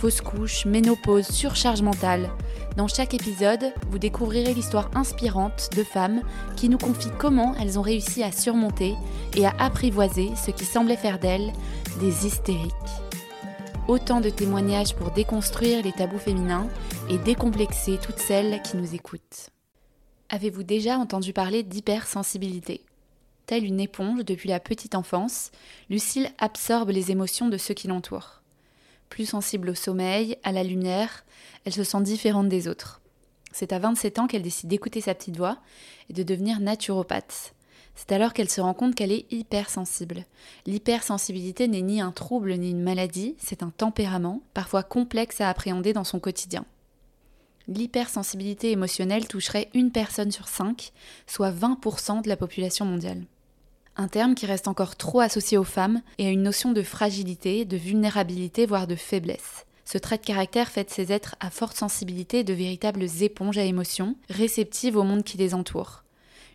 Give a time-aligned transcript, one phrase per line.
[0.00, 2.30] fausse couche, ménopause, surcharge mentale.
[2.78, 6.22] Dans chaque épisode, vous découvrirez l'histoire inspirante de femmes
[6.56, 8.94] qui nous confient comment elles ont réussi à surmonter
[9.36, 11.52] et à apprivoiser ce qui semblait faire d'elles
[12.00, 12.72] des hystériques.
[13.88, 16.68] Autant de témoignages pour déconstruire les tabous féminins
[17.10, 19.50] et décomplexer toutes celles qui nous écoutent.
[20.30, 22.86] Avez-vous déjà entendu parler d'hypersensibilité?
[23.44, 25.50] Telle une éponge depuis la petite enfance,
[25.90, 28.39] Lucille absorbe les émotions de ceux qui l'entourent
[29.10, 31.26] plus sensible au sommeil, à la lumière,
[31.66, 33.02] elle se sent différente des autres.
[33.52, 35.58] C'est à 27 ans qu'elle décide d'écouter sa petite voix
[36.08, 37.54] et de devenir naturopathe.
[37.94, 40.24] C'est alors qu'elle se rend compte qu'elle est hypersensible.
[40.64, 45.92] L'hypersensibilité n'est ni un trouble ni une maladie, c'est un tempérament, parfois complexe à appréhender
[45.92, 46.64] dans son quotidien.
[47.68, 50.92] L'hypersensibilité émotionnelle toucherait une personne sur cinq,
[51.26, 53.24] soit 20% de la population mondiale
[53.96, 57.64] un terme qui reste encore trop associé aux femmes et à une notion de fragilité,
[57.64, 59.66] de vulnérabilité, voire de faiblesse.
[59.84, 63.64] Ce trait de caractère fait de ces êtres à forte sensibilité de véritables éponges à
[63.64, 66.04] émotions, réceptives au monde qui les entoure.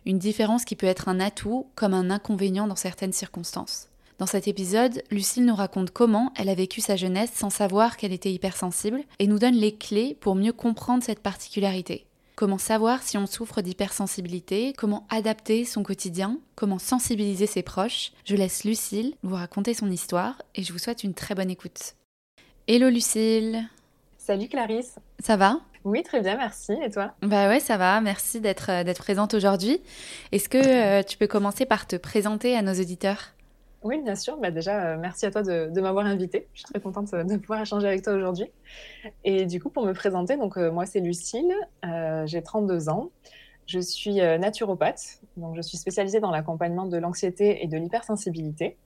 [0.06, 3.88] Une différence qui peut être un atout comme un inconvénient dans certaines circonstances.
[4.18, 8.14] Dans cet épisode, Lucille nous raconte comment elle a vécu sa jeunesse sans savoir qu'elle
[8.14, 12.06] était hypersensible et nous donne les clés pour mieux comprendre cette particularité.
[12.36, 14.74] Comment savoir si on souffre d'hypersensibilité?
[14.76, 16.38] Comment adapter son quotidien?
[16.54, 18.12] Comment sensibiliser ses proches?
[18.26, 21.94] Je laisse Lucille vous raconter son histoire et je vous souhaite une très bonne écoute.
[22.68, 23.66] Hello Lucille
[24.18, 25.60] Salut Clarisse Ça va?
[25.84, 26.72] Oui, très bien, merci.
[26.84, 27.14] Et toi?
[27.22, 28.02] Bah ouais, ça va.
[28.02, 29.80] Merci d'être présente aujourd'hui.
[30.30, 33.32] Est-ce que euh, tu peux commencer par te présenter à nos auditeurs?
[33.86, 34.36] Oui, bien sûr.
[34.38, 36.48] Bah déjà, euh, merci à toi de, m'avoir invité.
[36.52, 38.50] Je suis très contente de pouvoir échanger avec toi aujourd'hui.
[39.24, 41.54] Et du coup, pour me présenter, donc euh, moi c'est Lucille,
[41.84, 43.10] euh, j'ai 32 ans.
[43.66, 48.76] Je suis naturopathe, donc je suis spécialisée dans l'accompagnement de l'anxiété et de l'hypersensibilité.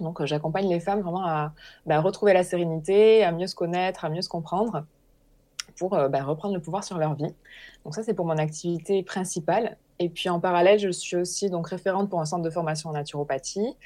[0.00, 1.52] Donc j'accompagne les femmes vraiment à
[1.86, 4.84] bah, retrouver la sérénité, à mieux se connaître, à mieux se comprendre
[5.76, 7.32] pour bah, reprendre le pouvoir sur leur vie.
[7.84, 9.76] Donc ça c'est pour mon activité principale.
[10.00, 12.94] Et puis en parallèle, je suis aussi donc référente pour un centre de formation en
[12.94, 13.76] naturopathie.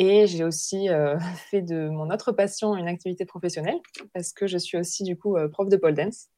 [0.00, 1.18] Et j'ai aussi euh,
[1.50, 3.78] fait de mon autre passion une activité professionnelle
[4.14, 6.28] parce que je suis aussi du coup euh, prof de pole dance.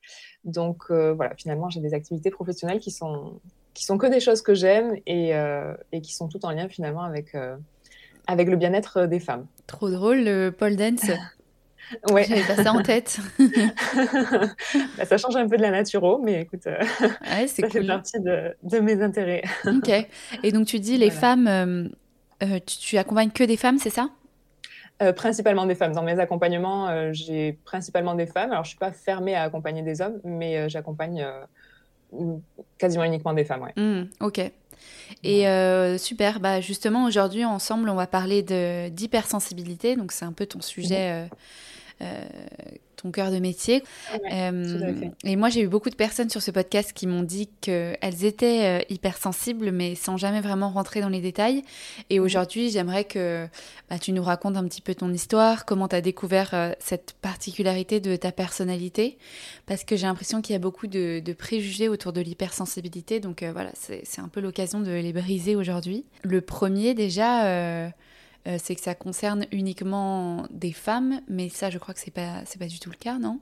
[0.45, 3.41] Donc euh, voilà, finalement, j'ai des activités professionnelles qui sont
[3.73, 5.31] qui sont que des choses que j'aime et,
[5.93, 7.35] et, qui sont toutes en lien finalement avec
[8.27, 9.47] avec le bien-être des femmes.
[9.67, 11.11] Trop drôle le pole dance.
[12.11, 12.25] ouais.
[12.25, 13.19] J'avais pas ça en tête.
[14.99, 18.55] bah, ça change un peu de la naturo, mais écoute, ouais, ça fait partie de,
[18.63, 19.43] de, mes intérêts.
[19.65, 20.07] ok.
[20.43, 21.89] Et donc tu dis les femmes
[22.43, 24.11] euh, tu, accompagnes que des femmes, c'est ça?
[25.03, 25.93] Euh, principalement des femmes.
[25.93, 28.51] Dans mes accompagnements, euh, j'ai principalement des femmes.
[28.53, 31.27] Alors, je ne suis pas fermée à accompagner des hommes, mais j'accompagne
[32.79, 33.63] quasiment uniquement des femmes.
[33.63, 33.73] Ouais.
[33.77, 34.41] Mmh, ok.
[35.25, 35.47] Et
[35.99, 38.43] super, bah justement aujourd'hui ensemble on va parler
[38.91, 41.29] d'hypersensibilité, donc c'est un peu ton sujet mmh
[43.03, 43.83] ton cœur de métier.
[44.33, 48.25] Euh, et moi, j'ai eu beaucoup de personnes sur ce podcast qui m'ont dit qu'elles
[48.25, 51.63] étaient euh, hypersensibles, mais sans jamais vraiment rentrer dans les détails.
[52.11, 52.25] Et mhm.
[52.25, 53.47] aujourd'hui, j'aimerais que
[53.91, 57.15] bah, tu nous racontes un petit peu ton histoire, comment tu as découvert euh, cette
[57.21, 59.19] particularité de ta personnalité,
[59.67, 63.19] parce que j'ai l'impression qu'il y a beaucoup de, préjugés autour de l'hypersensibilité.
[63.19, 66.05] Donc voilà, c'est un peu l'occasion de les briser aujourd'hui.
[66.23, 67.91] Le premier, déjà
[68.47, 72.43] euh, c'est que ça concerne uniquement des femmes, mais ça, je crois que c'est pas,
[72.45, 73.39] c'est pas du tout le cas, non?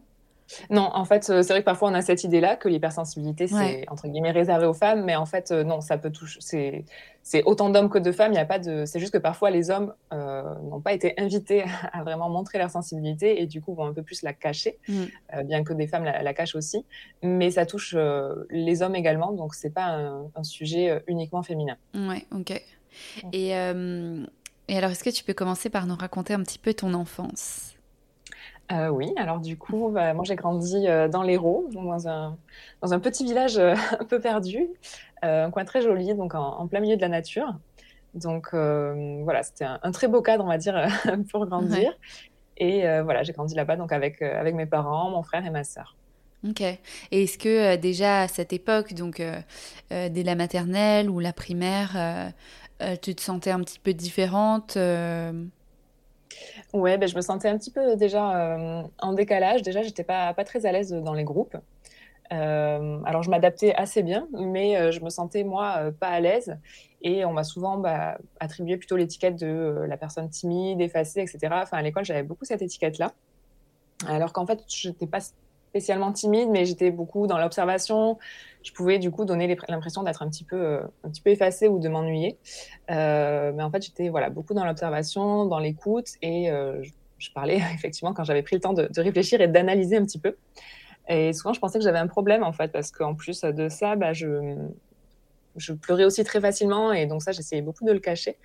[0.68, 3.88] Non, en fait, euh, c'est vrai que parfois on a cette idée-là que l'hypersensibilité, c'est
[3.88, 6.40] entre guillemets réservé aux femmes, mais en fait, euh, non, ça peut toucher.
[6.40, 6.84] C'est,
[7.22, 8.32] c'est autant d'hommes que de femmes.
[8.32, 8.84] Il y a pas de.
[8.84, 11.62] C'est juste que parfois les hommes n'ont pas été invités
[11.92, 15.04] à vraiment montrer leur sensibilité et du coup vont un peu plus la cacher, mm.
[15.44, 16.84] bien que des femmes la, cachent aussi.
[17.22, 17.94] Mais ça touche
[18.50, 21.76] les hommes également, donc c'est pas un, un, sujet uniquement féminin.
[21.94, 22.60] Ouais, ok.
[23.32, 23.54] Et
[24.70, 27.74] et alors, est-ce que tu peux commencer par nous raconter un petit peu ton enfance?
[28.70, 32.38] Euh, oui, alors du coup, bah, moi j'ai grandi euh, dans l'Hérault, dans un,
[32.80, 34.68] dans un petit village euh, un peu perdu,
[35.22, 37.52] un coin très joli, donc en, plein milieu de la nature.
[38.14, 40.86] Donc voilà, c'était un, très beau cadre, on va dire,
[41.32, 41.92] pour grandir.
[42.56, 45.96] Et voilà, j'ai grandi là-bas donc avec, avec mes parents, mon frère et ma sœur.
[46.48, 46.60] Ok.
[46.60, 46.78] Et
[47.10, 49.22] est-ce que déjà à cette époque, donc
[49.90, 52.32] dès la maternelle ou la primaire,
[53.03, 55.44] tu te sentais un petit peu différente euh?
[56.72, 59.62] Ouais, ben, je me sentais un petit peu déjà euh, en décalage.
[59.62, 61.56] Déjà, j'étais pas, pas très à l'aise dans les groupes.
[62.30, 66.56] alors, je m'adaptais assez bien, mais je me sentais, moi, pas à l'aise.
[67.03, 71.38] Et on m'a souvent bah, attribué plutôt l'étiquette de la personne timide, effacée, etc.
[71.62, 73.12] Enfin, à l'école, j'avais beaucoup cette étiquette-là.
[74.06, 75.21] Alors qu'en fait, je n'étais pas
[75.70, 78.18] spécialement timide, mais j'étais beaucoup dans l'observation.
[78.62, 81.68] Je pouvais du coup donner l'impression d'être un petit peu, euh, un petit peu effacée
[81.68, 82.38] ou de m'ennuyer.
[82.90, 86.82] Euh, mais en fait, j'étais voilà beaucoup dans l'observation, dans l'écoute, et euh,
[87.18, 90.36] je, parlais effectivement quand j'avais pris le temps de, réfléchir et d'analyser un petit peu.
[91.08, 93.94] Et souvent, je pensais que j'avais un problème en fait, parce qu'en plus de ça,
[93.94, 94.56] bah, je,
[95.56, 98.36] je pleurais aussi très facilement et donc ça, j'essayais beaucoup de le cacher.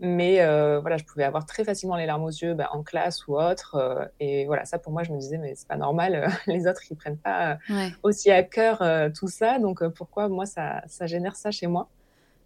[0.00, 3.28] Mais euh, voilà, je pouvais avoir très facilement les larmes aux yeux bah, en classe
[3.28, 3.76] ou autre.
[3.76, 6.14] Euh, et voilà, ça pour moi, je me disais, mais c'est pas normal.
[6.14, 7.58] Euh, les autres, ils prennent pas
[8.02, 8.82] aussi à cœur
[9.14, 9.58] tout ça.
[9.60, 11.88] Donc pourquoi moi, ça, ça génère ça chez moi?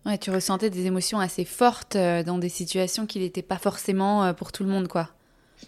[0.05, 4.53] Ouais, tu ressentais des émotions assez fortes dans des situations qui n'étaient pas forcément pour
[4.53, 5.09] tout le monde, quoi.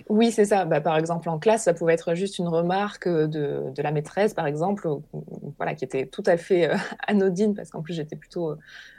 [0.09, 0.65] Oui, c'est ça.
[0.65, 4.47] Bah, par exemple, en classe, ça pouvait être juste une remarque de, la maîtresse, par
[4.47, 4.89] exemple,
[5.57, 6.77] voilà, qui était tout à fait euh,
[7.07, 8.59] anodine, parce qu'en plus, j'étais plutôt euh,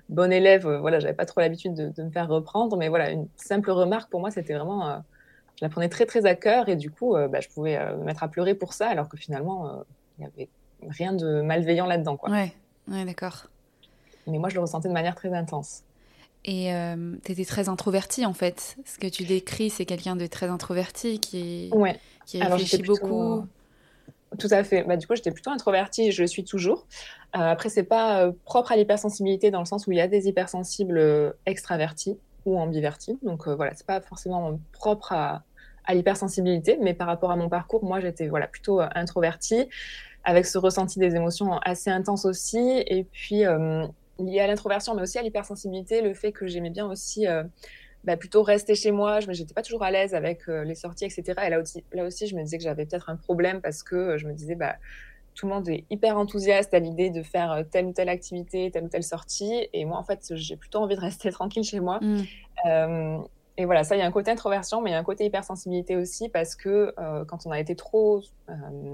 [0.10, 0.68] bonne élève.
[0.68, 4.10] Euh, voilà, j'avais pas trop l'habitude de, me faire reprendre, mais voilà, une simple remarque
[4.10, 5.04] pour moi, c'était vraiment,
[5.60, 8.24] je la prenais très très à cœur, et du coup, bah, je pouvais me mettre
[8.24, 9.84] à pleurer pour ça, alors que finalement,
[10.18, 10.50] il n'y avait
[10.88, 12.18] rien de malveillant là-dedans.
[12.28, 12.54] Ouais,
[12.88, 13.48] ouais, d'accord.
[14.28, 15.84] Mais moi, je le ressentais de manière très intense.
[16.46, 18.78] Et euh, tu étais très introvertie en fait.
[18.86, 21.70] Ce que tu décris, c'est quelqu'un de très introverti qui,
[22.26, 23.46] qui réfléchit beaucoup.
[24.38, 24.84] Tout à fait.
[24.84, 26.86] Bah, du coup, j'étais plutôt introvertie je le suis toujours.
[27.36, 30.08] Euh, après, c'est pas euh, propre à l'hypersensibilité dans le sens où il y a
[30.08, 33.18] des hypersensibles euh, extravertis ou ambivertis.
[33.24, 35.44] Donc voilà, c'est pas forcément propre à,
[35.86, 39.68] à l'hypersensibilité, mais par rapport à mon parcours, moi, j'étais voilà plutôt introvertie
[40.24, 42.84] avec ce ressenti des émotions assez intense aussi.
[42.88, 43.44] Et puis,
[44.20, 47.44] lié à l'introversion, mais aussi à l'hypersensibilité, le fait que j'aimais bien aussi euh,
[48.04, 49.20] bah, plutôt rester chez moi.
[49.20, 51.24] Je n'étais pas toujours à l'aise avec euh, les sorties, etc.
[51.46, 53.96] Et là aussi, là aussi, je me disais que j'avais peut-être un problème parce que
[53.96, 54.76] euh, je me disais, bah,
[55.36, 58.86] tout le monde est hyper enthousiaste à l'idée de faire telle ou telle activité, telle
[58.86, 59.68] ou telle sortie.
[59.74, 62.00] Et moi, en fait, j'ai plutôt envie de rester tranquille chez moi.
[62.02, 63.24] Mmh
[63.60, 65.26] et voilà, ça, il y a un côté introversion, mais il y a un côté
[65.26, 68.54] hypersensibilité aussi, parce que euh, quand on a été trop euh,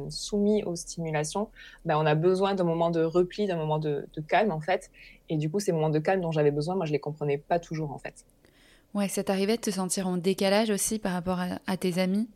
[0.10, 1.50] soumis aux stimulations,
[1.86, 4.90] ben, on a besoin d'un moment de repli, d'un moment de, calme, en fait.
[5.30, 7.60] Et du coup, ces moments de calme dont j'avais besoin, moi, je les comprenais pas
[7.60, 8.26] toujours, en fait.
[8.96, 12.28] Ouais, ça t'arrivait de te sentir en décalage aussi par rapport à, tes amis?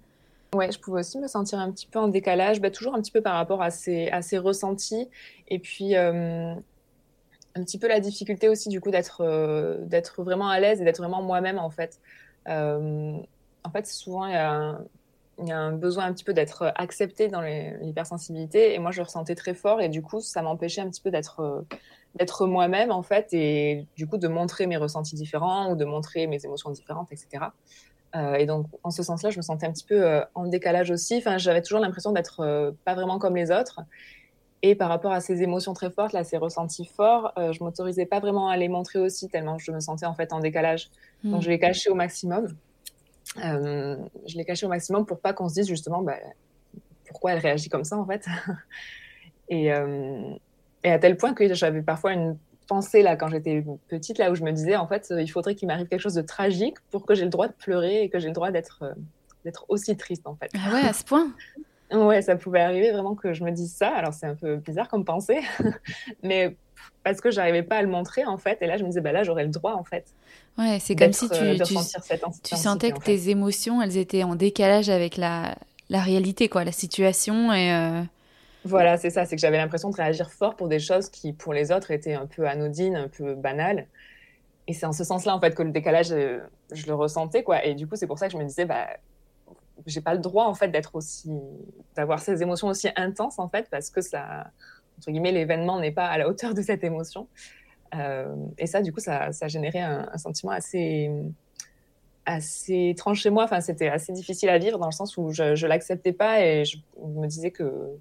[0.54, 3.12] Ouais, je pouvais aussi me sentir un petit peu en décalage, ben, toujours un petit
[3.12, 5.10] peu par rapport à ces, à ressentis.
[5.48, 6.54] Et puis, euh,
[7.56, 10.86] un petit peu la difficulté aussi du coup d'être euh, d'être vraiment à l'aise et
[10.86, 12.00] d'être vraiment moi-même en fait.
[12.48, 13.18] Euh,
[13.64, 18.74] en fait, souvent il y, a un, besoin un petit peu d'être accepté dans l'hypersensibilité
[18.74, 21.12] et moi je le ressentais très fort et du coup ça m'empêchait un petit peu
[21.12, 21.62] d'être euh,
[22.16, 26.28] d'être moi-même en fait et du coup de montrer mes ressentis différents ou de montrer
[26.28, 27.46] mes émotions différentes, etc.
[28.40, 31.18] et donc, en ce sens-là, je me sentais un petit peu en décalage aussi.
[31.18, 33.82] Enfin, j'avais toujours l'impression d'être pas vraiment comme les autres.
[34.62, 38.06] Et par rapport à ces émotions très fortes, là, ces ressentis forts, euh, je m'autorisais
[38.06, 40.90] pas vraiment à les montrer aussi, tellement je me sentais en fait en décalage.
[41.24, 41.44] Donc hmm.
[41.44, 42.48] je les cachais au maximum.
[43.44, 43.96] Euh,
[44.28, 46.18] je les cachais au maximum pour pas qu'on se dise justement bah,
[47.08, 48.26] pourquoi elle réagit comme ça en fait.
[49.50, 50.34] et, euh,
[50.84, 54.36] et, à tel point que j'avais parfois une pensée là quand j'étais petite là où
[54.36, 57.16] je me disais en fait il faudrait qu'il m'arrive quelque chose de tragique pour que
[57.16, 58.96] j'ai le droit de pleurer et que j'ai le droit d'être
[59.46, 60.52] d'être aussi triste en fait.
[60.54, 61.32] Ah ouais, à ce point?
[61.92, 63.90] Ouais, ça pouvait arriver vraiment que je me dise ça.
[63.90, 65.40] Alors c'est un peu bizarre comme pensée,
[66.24, 66.56] mais
[67.04, 68.62] parce que j'arrivais pas à le montrer en fait.
[68.62, 70.06] Et là, je me disais, bah là, j'aurais le droit en fait.
[70.58, 71.76] Ouais, c'est comme si tu, euh, tu,
[72.44, 75.56] tu sentais que tes émotions, elles étaient en décalage avec la,
[75.90, 77.74] la réalité, quoi, la situation et.
[77.74, 78.02] Euh,
[78.66, 79.26] voilà, c'est ça.
[79.26, 82.14] C'est que j'avais l'impression de réagir fort pour des choses qui, pour les autres, étaient
[82.14, 83.88] un peu anodines, un peu banales.
[84.68, 86.40] Et c'est en ce sens-là, en fait, que le décalage, euh,
[86.72, 87.66] je le ressentais, quoi.
[87.66, 88.88] Et du coup, c'est pour ça que je me disais, bah,
[89.86, 91.32] j'ai pas le droit en fait d'être aussi
[91.96, 94.52] d'avoir ces émotions aussi intenses en fait parce que ça
[94.98, 97.28] entre guillemets l'événement n'est pas à la hauteur de cette émotion.
[97.96, 101.10] Euh, et ça du coup ça, ça générait un, sentiment assez
[102.26, 103.44] assez étrange chez moi.
[103.46, 106.66] Enfin c'était assez difficile à vivre dans le sens où je, je l'acceptais pas et
[106.66, 107.98] je me disais que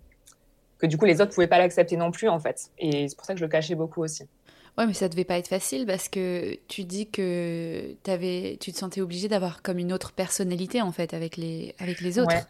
[0.78, 2.70] que du coup les autres pouvaient pas l'accepter non plus en fait.
[2.78, 4.28] Et c'est pour ça que je le cachais beaucoup aussi
[4.78, 8.78] Ouais, mais ça devait pas être facile parce que tu dis que avais, tu te
[8.78, 12.32] sentais obligée d'avoir comme une autre personnalité en fait avec les, avec les autres.
[12.32, 12.42] Ouais.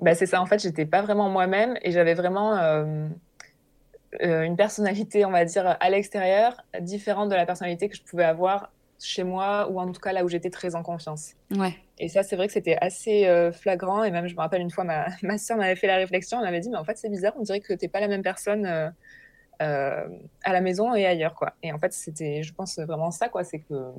[0.00, 3.06] Bah, c'est ça, en fait, j'étais pas vraiment moi-même et j'avais vraiment euh,
[4.22, 8.24] euh, une personnalité, on va dire, à l'extérieur, différente de la personnalité que je pouvais
[8.24, 11.32] avoir chez moi ou en tout cas là où j'étais très en confiance.
[11.54, 11.74] Ouais.
[11.98, 14.70] Et ça, c'est vrai que c'était assez euh, flagrant et même, je me rappelle une
[14.70, 17.10] fois, ma, ma soeur m'avait fait la réflexion, elle m'avait dit, mais en fait, c'est
[17.10, 18.88] bizarre, on dirait que t'es pas la même personne euh,
[19.62, 21.54] à la maison et ailleurs, quoi.
[21.62, 23.44] Et en fait, c'était, je pense, vraiment ça, quoi.
[23.44, 23.92] C'est que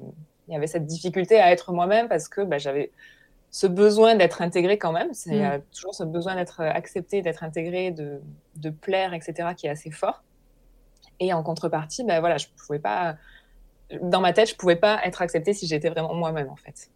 [0.47, 2.91] il y avait cette difficulté à être moi-même parce que bah, j'avais
[3.51, 5.11] ce besoin d'être intégré quand même.
[5.27, 5.63] Il y a mm.
[5.73, 8.19] toujours ce besoin d'être accepté, d'être intégré, de,
[8.55, 10.23] de, plaire, etc., qui est assez fort.
[11.19, 13.15] Et en contrepartie, ben voilà, je pouvais pas,
[14.01, 16.89] dans ma tête, je pouvais pas être acceptée si j'étais vraiment moi-même, en fait.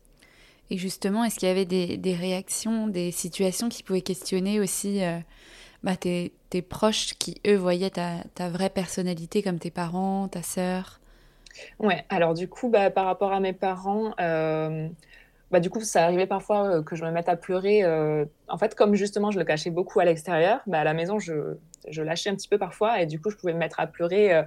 [0.69, 5.03] Et justement, est-ce qu'il y avait des, des, réactions, des situations qui pouvaient questionner aussi
[5.03, 5.19] euh,
[5.87, 10.43] bah, tes, tes, proches qui, eux, voyaient ta, ta, vraie personnalité comme tes parents, ta
[10.43, 10.99] sœur
[11.79, 14.89] Ouais, alors du coup, bah, par rapport à mes parents, euh,
[15.49, 17.85] bah, du coup, ça arrivait parfois euh, que je me mette à pleurer.
[17.85, 21.19] Euh, en fait, comme justement, je le cachais beaucoup à l'extérieur, bah, à la maison,
[21.19, 21.55] je,
[21.87, 24.43] je, lâchais un petit peu parfois et du coup, je pouvais me mettre à pleurer.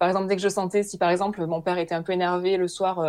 [0.00, 2.56] Par exemple, dès que je sentais, si par exemple, mon père était un peu énervé
[2.56, 3.00] le soir,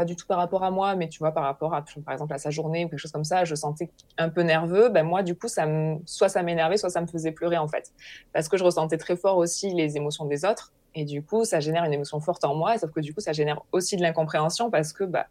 [0.00, 2.32] pas du tout par rapport à moi, mais tu vois, par rapport à, par exemple,
[2.32, 5.22] à sa journée ou quelque chose comme ça, je sentais un peu nerveux, ben moi,
[5.22, 7.92] du coup, ça me, soit ça m'énervait, soit ça me faisait pleurer, en fait.
[8.32, 10.72] Parce que je ressentais très fort aussi les émotions des autres.
[10.94, 13.34] Et du coup, ça génère une émotion forte en moi, sauf que du coup, ça
[13.34, 15.26] génère aussi de l'incompréhension parce que, bah,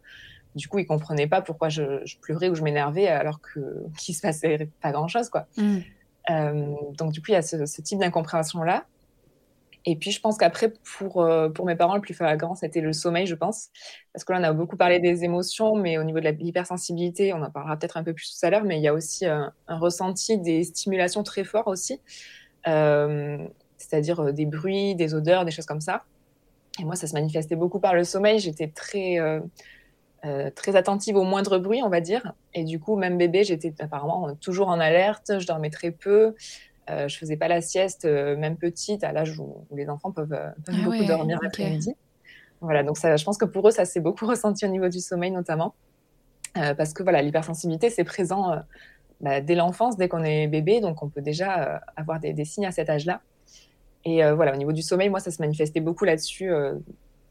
[0.54, 3.60] du coup, ils comprenaient pas pourquoi je, pleurais ou je m'énervais alors que
[3.98, 5.48] qu'il se passait pas grand chose, quoi.
[5.56, 5.78] Mm.
[6.30, 8.84] Euh, donc du coup, il y a ce, type d'incompréhension là.
[9.86, 12.92] Et puis, je pense qu'après, pour, euh, pour mes parents, le plus flagrant, c'était le
[12.92, 13.68] sommeil, je pense.
[14.12, 17.42] Parce que là, on a beaucoup parlé des émotions, mais au niveau de l'hypersensibilité, on
[17.42, 19.52] en parlera peut-être un peu plus tout à l'heure, mais il y a aussi un,
[19.68, 22.00] ressenti des stimulations très forts aussi.
[22.66, 23.38] Euh,
[23.78, 26.04] c'est-à-dire des bruits, des odeurs, des choses comme ça.
[26.78, 28.38] Et moi, ça se manifestait beaucoup par le sommeil.
[28.38, 29.18] J'étais très,
[30.26, 32.34] euh, très attentive au moindre bruit, on va dire.
[32.52, 36.34] Et du coup, même bébé, j'étais apparemment toujours en alerte, je dormais très peu.
[36.90, 40.32] Euh, je faisais pas la sieste, euh, même petite, à l'âge où, les enfants peuvent,
[40.32, 41.94] euh, peuvent ah beaucoup dormir l'après-midi.
[42.60, 45.00] Voilà, donc ça, je pense que pour eux, ça s'est beaucoup ressenti au niveau du
[45.00, 45.74] sommeil notamment.
[46.54, 48.56] parce que voilà, l'hypersensibilité, c'est présent
[49.20, 52.66] bah, dès l'enfance, dès qu'on est bébé, donc on peut déjà avoir des, des, signes
[52.66, 53.20] à cet âge-là.
[54.04, 56.50] Et voilà, au niveau du sommeil, moi, ça se manifestait beaucoup là-dessus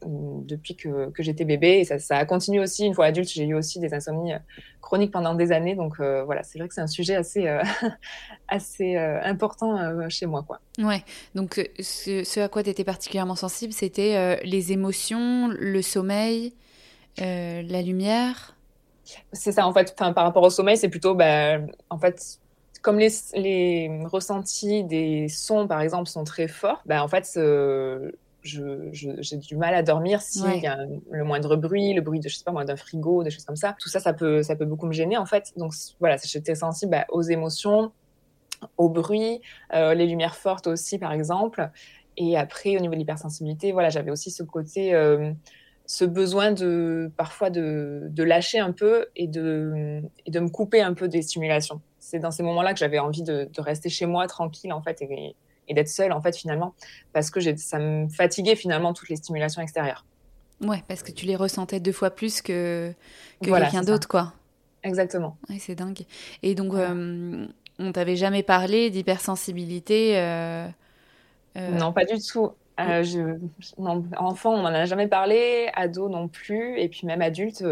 [0.06, 1.80] depuis que, que j'étais bébé.
[1.80, 2.86] Et ça, ça, a continué aussi.
[2.86, 4.38] Une fois adulte, j'ai eu aussi des insomnies euh,
[4.80, 5.74] chroniques pendant des années.
[5.74, 7.62] Donc euh, voilà, c'est vrai que c'est un sujet assez, euh,
[8.48, 10.44] assez important chez moi.
[10.46, 10.60] Quoi.
[10.78, 11.02] Ouais,
[11.34, 16.54] donc ce, ce à quoi tu étais particulièrement sensible, c'était les émotions, le sommeil,
[17.18, 18.56] la lumière
[19.32, 19.94] C'est ça, en fait.
[19.96, 21.58] Par rapport au sommeil, c'est plutôt, bah,
[21.90, 22.38] en fait,
[22.82, 27.26] comme les, les, ressentis des sons, par exemple, sont très forts, bah, en fait,
[28.42, 30.78] j'ai du mal à dormir s'il y a
[31.10, 33.56] le moindre bruit, le bruit de, je sais pas moi, d'un frigo, des choses comme
[33.56, 33.76] ça.
[33.78, 35.52] Tout ça, ça peut, ça peut beaucoup me gêner, en fait.
[35.56, 37.92] Donc, voilà, j'étais sensible bah, aux émotions,
[38.76, 39.40] au bruit,
[39.74, 41.70] euh, les lumières fortes aussi, par exemple.
[42.16, 45.32] Et après, au niveau de l'hypersensibilité, voilà, j'avais aussi ce côté, euh,
[45.86, 50.80] ce besoin de, parfois de, de, lâcher un peu et de, et de me couper
[50.80, 51.80] un peu des stimulations.
[51.98, 55.02] C'est dans ces moments-là que j'avais envie de, de, rester chez moi tranquille, en fait,
[55.02, 55.34] et,
[55.70, 56.74] et d'être seule en fait finalement
[57.14, 60.04] parce que ça me fatiguait finalement toutes les stimulations extérieures.
[60.60, 62.92] Ouais, parce que tu les ressentais deux fois plus que,
[63.42, 64.34] que quelqu'un d'autre quoi.
[64.82, 65.36] Exactement.
[65.48, 66.04] Ouais, c'est dingue.
[66.42, 67.46] Et donc euh,
[67.78, 70.66] on t'avait jamais parlé d'hypersensibilité euh,
[71.56, 72.50] euh, Non, pas du tout.
[72.78, 73.38] Je,
[74.16, 77.62] enfant, on n'en a jamais parlé, ado non plus, et puis même adulte,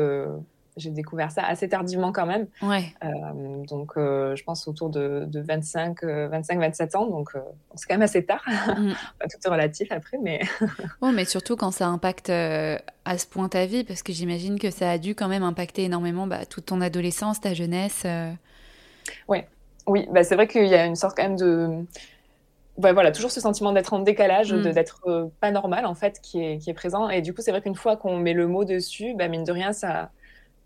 [0.79, 2.47] j'ai découvert ça assez tardivement quand même.
[2.63, 2.85] Ouais.
[3.05, 7.07] Euh, donc, euh, je pense autour de, 25, 25, 27 ans.
[7.07, 7.41] Donc, euh,
[7.75, 8.43] c'est quand même assez tard.
[8.47, 8.93] Mm.
[9.23, 10.41] tout est relatif après, mais.
[11.01, 14.71] bon, mais surtout quand ça impacte à ce point ta vie, parce que j'imagine que
[14.71, 18.07] ça a dû quand même impacter énormément bah, toute ton adolescence, ta jeunesse.
[19.27, 19.49] Ouais.
[19.87, 21.85] Oui, bah, c'est vrai qu'il y a une sorte quand même de.
[22.77, 24.71] Ouais, voilà, toujours ce sentiment d'être en décalage, mm.
[24.71, 27.09] d'être pas normal en fait, qui est, qui est présent.
[27.09, 29.51] Et du coup, c'est vrai qu'une fois qu'on met le mot dessus, bah, mine de
[29.51, 30.11] rien, ça,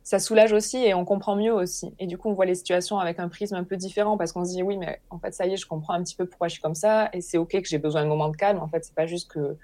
[0.03, 1.95] ça soulage aussi et on comprend mieux aussi.
[1.99, 4.45] Et du coup, on voit les situations avec un prisme un peu différent parce qu'on
[4.45, 6.49] se dit oui, mais en fait, ça y est, je comprends un petit peu pourquoi
[6.49, 8.59] je suis comme ça et c'est ok que j'ai besoin de moments de calme.
[8.59, 9.57] En fait, c'est pas juste que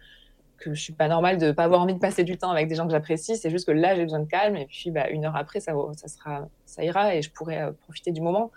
[0.58, 2.74] que je suis pas normale de pas avoir envie de passer du temps avec des
[2.74, 3.36] gens que j'apprécie.
[3.36, 5.72] C'est juste que là, j'ai besoin de calme et puis bah, une heure après, ça,
[5.96, 8.50] ça sera, ça ira et je pourrai euh, profiter du moment.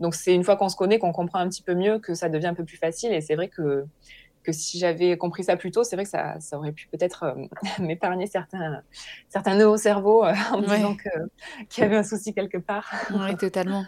[0.00, 2.28] Donc c'est une fois qu'on se connaît, qu'on comprend un petit peu mieux que ça
[2.28, 3.12] devient un peu plus facile.
[3.12, 3.86] Et c'est vrai que
[4.48, 7.24] que si j'avais compris ça plus tôt, c'est vrai que ça, ça, aurait pu peut-être
[7.24, 7.34] euh,
[7.78, 8.82] m'épargner certains,
[9.28, 12.90] certains nœuds au cerveau euh, en me disant qu'il y avait un souci quelque part.
[13.10, 13.84] oui, totalement.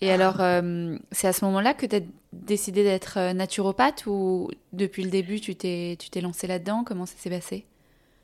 [0.00, 2.00] Et alors, euh, c'est à ce moment-là que tu as
[2.32, 6.84] décidé d'être naturopathe ou depuis le début, tu t'es lancé là-dedans?
[6.84, 7.66] Comment ça s'est passé?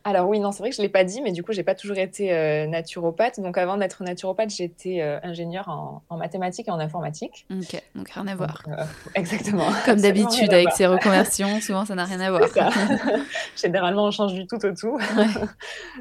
[0.06, 1.62] Alors oui, non, c'est vrai que je ne l'ai pas dit, mais du coup, j'ai
[1.62, 3.40] pas toujours été euh, naturopathe.
[3.40, 5.68] Donc avant d'être naturopathe, j'étais euh, ingénieure
[6.11, 7.46] en, mathématiques et en informatique.
[7.50, 8.62] Ok, donc rien à voir.
[8.68, 8.84] Euh,
[9.14, 9.66] exactement.
[9.87, 12.42] Comme d'habitude avec ces reconversions, souvent ça n'a rien à voir.
[13.56, 14.99] Généralement, on change du tout au tout.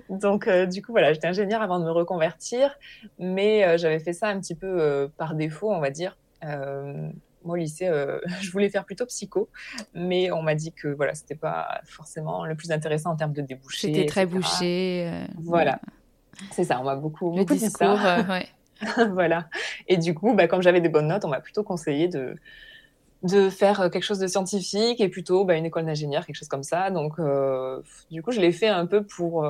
[0.09, 2.75] donc du coup, voilà, j'étais ingénieure avant de me reconvertir,
[3.19, 6.17] mais j'avais fait ça un petit peu par défaut, on va dire
[7.43, 9.49] moi, au lycée, euh, je voulais faire plutôt psycho,
[9.93, 13.41] mais on m'a dit que voilà, c'était pas forcément le plus intéressant en termes de
[13.41, 13.87] débouchés.
[13.87, 15.07] C'était très bouché.
[15.07, 15.79] Euh, voilà,
[16.51, 16.79] c'est ça.
[16.79, 18.19] On m'a beaucoup, le beaucoup discours, dit ça.
[18.19, 18.47] Euh, ouais.
[19.13, 19.47] voilà.
[19.87, 22.35] Et du coup, bah, comme j'avais des bonnes notes, on m'a plutôt conseillé de,
[23.23, 26.63] de faire quelque chose de scientifique et plutôt bah, une école d'ingénieur, quelque chose comme
[26.63, 26.89] ça.
[26.89, 27.13] Donc,
[28.11, 29.45] du coup, je l'ai fait un peu pour,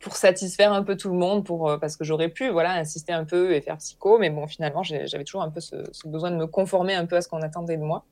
[0.00, 3.12] pour satisfaire un peu tout le monde, pour, euh, parce que j'aurais pu voilà, insister
[3.12, 5.76] un peu et faire psycho, mais bon, finalement, j'avais toujours un peu ce,
[6.06, 8.04] besoin de me conformer un peu à ce qu'on attendait de moi.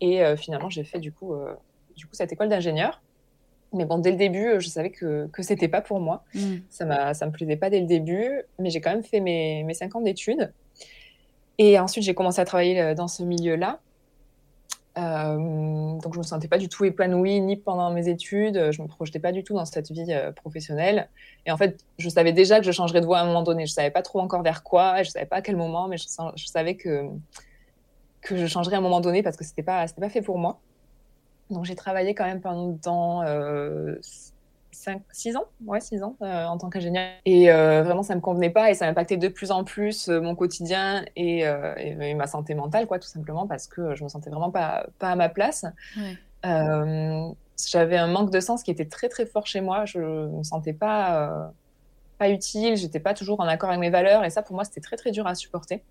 [0.00, 1.34] Et finalement, j'ai fait du coup,
[1.94, 3.02] du coup cette école d'ingénieur.
[3.74, 6.24] Mais bon, dès le début, je savais que, que c'était pas pour moi.
[6.34, 6.56] Mm.
[6.70, 9.74] Ça, ça me plaisait pas dès le début, mais j'ai quand même fait mes, mes
[9.74, 10.54] 5 ans d'études.
[11.58, 13.80] Et ensuite, j'ai commencé à travailler dans ce milieu-là.
[14.98, 18.88] Euh, donc je me sentais pas du tout épanouie ni pendant mes études, je me
[18.88, 21.08] projetais pas du tout dans cette vie euh, professionnelle.
[21.46, 23.66] Et en fait, je savais déjà que je changerais de voie à un moment donné.
[23.66, 26.06] Je savais pas trop encore vers quoi, je savais pas à quel moment, mais je,
[26.36, 27.08] je savais que
[28.20, 30.38] que je changerais à un moment donné parce que c'était pas c'était pas fait pour
[30.38, 30.60] moi.
[31.50, 33.96] Donc j'ai travaillé quand même pendant euh,
[34.80, 37.10] 5, 6 ans, ouais, 6 ans euh, en tant qu'ingénieur.
[37.26, 40.22] Et euh, vraiment, ça me convenait pas et ça impactait de plus en plus euh,
[40.22, 44.30] mon quotidien et, et, ma santé mentale, quoi, tout simplement parce que je me sentais
[44.30, 45.66] vraiment pas, pas à ma place.
[46.42, 49.84] J'avais un manque de sens qui était très très fort chez moi.
[49.84, 51.52] Je me sentais pas
[52.18, 52.76] pas utile.
[52.76, 55.10] J'étais pas toujours en accord avec mes valeurs et ça, pour moi, c'était très très
[55.10, 55.82] dur à supporter.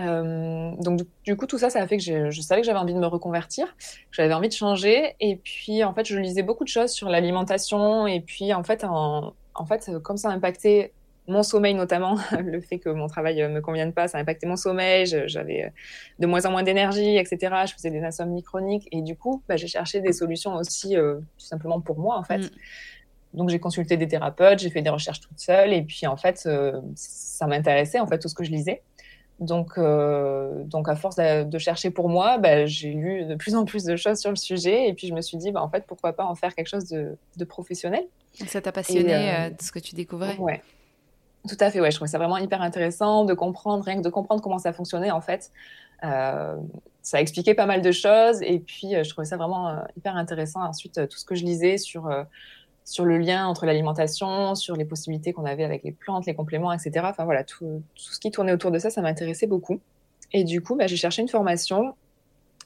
[0.00, 2.94] Euh, donc du, coup tout ça, ça a fait que je savais que j'avais envie
[2.94, 5.14] de me reconvertir, que j'avais envie de changer.
[5.20, 8.06] Et puis en fait, je lisais beaucoup de choses sur l'alimentation.
[8.06, 10.92] Et puis en fait, en, en fait, comme ça a impacté
[11.30, 14.56] mon sommeil notamment, le fait que mon travail me convienne pas, ça a impacté mon
[14.56, 15.06] sommeil.
[15.26, 15.72] J'avais
[16.18, 17.54] de moins en moins d'énergie, etc.
[17.66, 18.88] Je faisais des insomnies chroniques.
[18.92, 22.24] Et du coup, bah, j'ai cherché des solutions aussi, euh, tout simplement pour moi en
[22.24, 22.38] fait.
[22.38, 22.50] Mm.
[23.32, 25.72] Donc j'ai consulté des thérapeutes, j'ai fait des recherches toute seule.
[25.72, 28.82] Et puis en fait, euh, ça m'intéressait en fait tout ce que je lisais.
[29.40, 33.64] Donc, euh, donc à force de, chercher pour moi, bah, j'ai lu de plus en
[33.64, 34.86] plus de choses sur le sujet.
[34.86, 36.88] Et puis, je me suis dit, bah, en fait, pourquoi pas en faire quelque chose
[36.88, 38.04] de, professionnel.
[38.46, 40.36] Ça t'a passionné euh, euh, de ce que tu découvrais?
[40.36, 40.62] Ouais.
[41.48, 41.90] Tout à fait, ouais.
[41.90, 45.10] Je trouvais ça vraiment hyper intéressant de comprendre, rien que de comprendre comment ça fonctionnait,
[45.10, 45.50] en fait.
[46.02, 48.42] ça a expliqué pas mal de choses.
[48.42, 50.62] Et puis, je trouvais ça vraiment hyper intéressant.
[50.62, 52.10] Ensuite, tout ce que je lisais sur
[52.84, 56.72] sur le lien entre l'alimentation, sur les possibilités qu'on avait avec les plantes, les compléments,
[56.72, 57.06] etc.
[57.08, 59.80] Enfin voilà, tout, tout ce qui tournait autour de ça, ça m'intéressait beaucoup.
[60.32, 61.94] Et du coup, bah, j'ai cherché une formation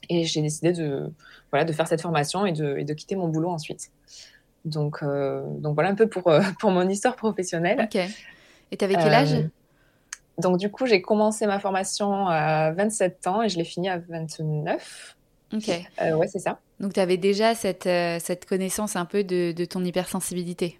[0.09, 1.11] et j'ai décidé de,
[1.51, 3.91] voilà, de faire cette formation et de, et de quitter mon boulot ensuite.
[4.65, 7.81] Donc, euh, donc voilà un peu pour, euh, pour mon histoire professionnelle.
[7.81, 7.95] Ok.
[8.71, 9.33] Et tu avais quel âge?
[9.33, 9.47] Euh,
[10.39, 13.99] Donc du coup, j'ai commencé ma formation à 27 ans et je l'ai finie à
[13.99, 15.15] 29.
[15.53, 15.67] Ok.
[15.67, 16.59] ouais, c'est ça.
[16.79, 20.79] Donc, tu avais déjà cette, euh, cette connaissance un peu de, ton hypersensibilité.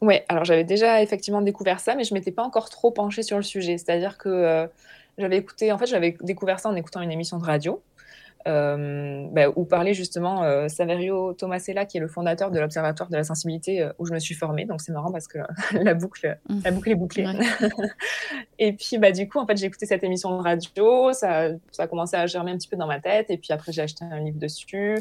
[0.00, 3.36] Oui, alors j'avais déjà effectivement découvert ça, mais je m'étais pas encore trop penchée sur
[3.36, 3.78] le sujet.
[3.78, 4.66] C'est-à-dire que euh,
[5.18, 7.80] j'avais écouté, en fait, j'avais découvert ça en écoutant une émission de radio
[8.46, 13.24] bah, où parlait justement euh, Saverio Tomasella, qui est le fondateur de l'Observatoire de la
[13.24, 14.66] sensibilité euh, où je me suis formée.
[14.66, 15.38] Donc c'est marrant parce que
[15.72, 16.60] la boucle, mmh.
[16.64, 17.26] la boucle est bouclée.
[18.58, 21.84] et puis bah, du coup, en fait, j'ai écouté cette émission de radio, ça, ça
[21.84, 24.04] a commencé à germer un petit peu dans ma tête, et puis après j'ai acheté
[24.04, 24.98] un livre dessus.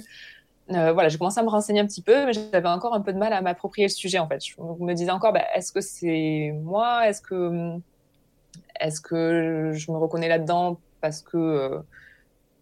[0.71, 3.11] Euh, voilà, j'ai commencé à me renseigner un petit peu, mais j'avais encore un peu
[3.11, 4.41] de mal à m'approprier le sujet en fait.
[4.45, 7.09] Je me disais encore, bah, est-ce que c'est moi?
[7.09, 7.77] Est-ce que,
[8.79, 11.83] est-ce que je me reconnais là-dedans parce que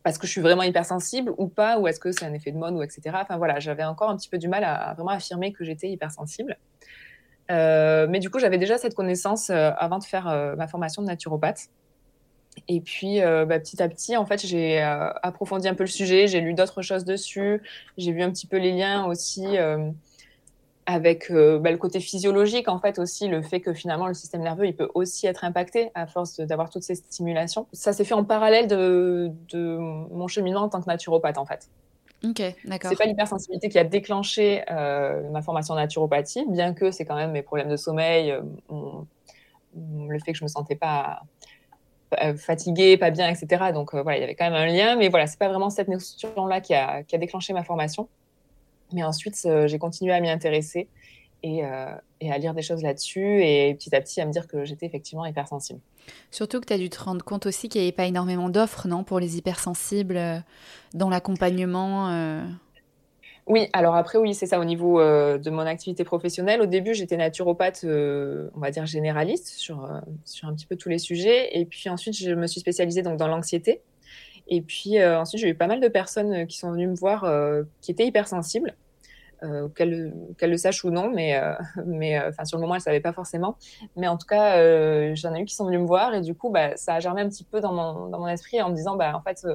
[0.04, 2.58] parce que je suis vraiment hypersensible ou pas, ou est-ce que c'est un effet de
[2.58, 3.02] mode, ou etc.
[3.14, 6.58] Enfin voilà, j'avais encore un petit peu du mal à, vraiment affirmer que j'étais hypersensible.
[7.52, 11.02] Euh, mais du coup, j'avais déjà cette connaissance euh, avant de faire euh, ma formation
[11.02, 11.68] de naturopathe.
[12.68, 16.42] Et puis, bah, petit à petit, en fait, j'ai approfondi un peu le sujet, j'ai
[16.42, 17.62] lu d'autres choses dessus,
[17.98, 19.58] j'ai vu un petit peu les liens aussi
[20.92, 24.42] avec euh, bah, le côté physiologique en fait aussi le fait que finalement le système
[24.42, 28.14] nerveux il peut aussi être impacté à force d'avoir toutes ces stimulations ça s'est fait
[28.14, 31.70] en parallèle de, de, mon cheminement en tant que naturopathe en fait
[32.24, 36.92] ok d'accord c'est pas l'hypersensibilité qui a déclenché euh, ma formation en naturopathie bien que
[36.92, 38.42] c'est quand même mes problèmes de sommeil euh,
[39.74, 41.22] le fait que je me sentais pas
[42.36, 43.72] fatiguée, pas bien, etc.
[43.74, 45.88] Donc voilà, il y avait quand même un lien, mais voilà, c'est pas vraiment cette
[45.88, 48.10] notion-là qui a, qui a déclenché ma formation.
[48.94, 50.88] Mais ensuite, euh, j'ai continué à m'y intéresser
[51.46, 54.64] euh, et, à lire des choses là-dessus et petit à petit à me dire que
[54.66, 55.80] j'étais effectivement hypersensible.
[56.30, 58.88] Surtout que tu as dû te rendre compte aussi qu'il n'y avait pas énormément d'offres,
[58.88, 60.38] non, pour les hypersensibles euh,
[60.94, 62.38] dans l'accompagnement
[63.48, 66.62] Oui, alors après, oui, c'est ça au niveau de mon activité professionnelle.
[66.62, 69.90] Au début, j'étais naturopathe, on va dire généraliste, sur,
[70.26, 71.58] sur un petit peu tous les sujets.
[71.58, 73.82] Et puis ensuite, je me suis spécialisée donc, dans l'anxiété.
[74.48, 77.26] Et puis ensuite, j'ai eu pas mal de personnes qui sont venues me voir
[77.82, 78.76] qui étaient hypersensibles.
[79.44, 81.42] Euh, qu'elles le sachent ou non, mais,
[81.86, 83.58] mais enfin sur le moment, elles ne savaient pas forcément.
[83.96, 84.56] Mais en tout cas,
[85.16, 87.22] j'en ai eu qui sont venus me voir et du coup, bah, ça a germé
[87.22, 89.46] un petit peu dans mon, esprit en me disant, bah, en fait,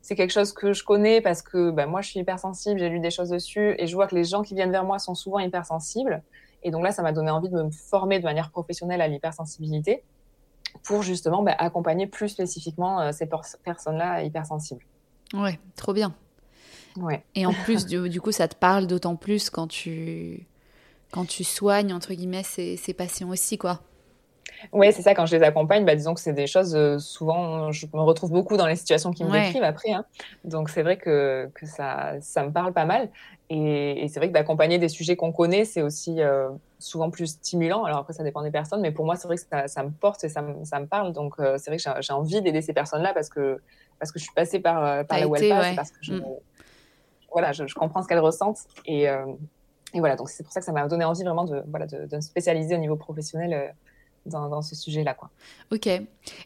[0.00, 3.00] c'est quelque chose que je connais parce que bah, moi, je suis hypersensible, j'ai lu
[3.00, 5.40] des choses dessus et je vois que les gens qui viennent vers moi sont souvent
[5.40, 6.22] hypersensibles.
[6.62, 10.04] Et donc là, ça m'a donné envie de me former de manière professionnelle à l'hypersensibilité
[10.84, 13.28] pour justement accompagner plus spécifiquement ces
[13.64, 14.84] personnes-là hypersensibles.
[15.34, 16.14] Ouais, trop bien.
[16.96, 17.22] Ouais.
[17.34, 20.46] Et en plus, du, coup, ça te parle d'autant plus quand tu,
[21.12, 23.80] quand tu soignes, entre guillemets, ces, ces patients aussi, quoi.
[24.72, 27.72] Oui, c'est ça, quand je les accompagne, bah, disons que c'est des choses, euh, souvent,
[27.72, 29.92] je me retrouve beaucoup dans les situations qui me décrivent après.
[29.92, 30.04] Hein.
[30.44, 33.08] Donc c'est vrai que, que ça, ça me parle pas mal.
[33.48, 37.84] Et, c'est vrai que d'accompagner des sujets qu'on connaît, c'est aussi euh, souvent plus stimulant.
[37.84, 39.90] Alors après, ça dépend des personnes, mais pour moi, c'est vrai que ça, ça, me
[39.90, 41.12] porte et ça me, ça me parle.
[41.12, 43.60] Donc euh, c'est vrai que j'ai envie d'aider ces personnes-là parce que,
[43.98, 46.24] parce que je suis passée par, par là où elles passent, parce que je, mm.
[47.32, 48.60] Voilà, je, comprends ce qu'elles ressentent.
[48.86, 51.86] Et, et voilà, donc c'est pour ça que ça m'a donné envie vraiment de, voilà,
[51.86, 53.74] de, de me spécialiser au niveau professionnel
[54.26, 55.14] dans, ce sujet-là.
[55.14, 55.30] Quoi.
[55.72, 55.88] Ok.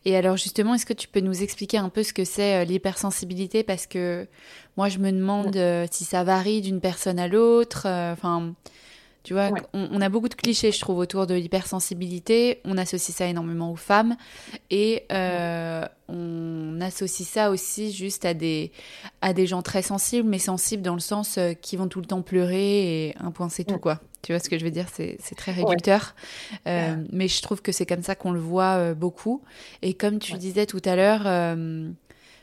[0.04, 2.64] Et alors justement, est-ce que tu peux nous expliquer un peu ce que c'est euh,
[2.64, 3.62] l'hypersensibilité?
[3.62, 4.26] Parce que
[4.76, 7.86] moi, je me demande euh, si ça varie d'une personne à l'autre.
[7.86, 8.54] Euh, enfin,
[9.24, 12.60] tu vois, on, a beaucoup de clichés, je trouve, autour de l'hypersensibilité.
[12.64, 14.16] On associe ça énormément aux femmes.
[14.70, 15.04] Et
[16.08, 18.70] on associe ça aussi juste à des,
[19.22, 22.22] à des gens très sensibles, mais sensibles dans le sens qui vont tout le temps
[22.22, 24.00] pleurer et un point c'est tout, quoi.
[24.24, 24.86] Tu vois ce que je veux dire?
[24.88, 26.14] C'est très réducteur.
[26.66, 29.42] Euh, mais je trouve que c'est comme ça qu'on le voit euh, beaucoup.
[29.82, 31.90] Et comme tu disais tout à l'heure, euh,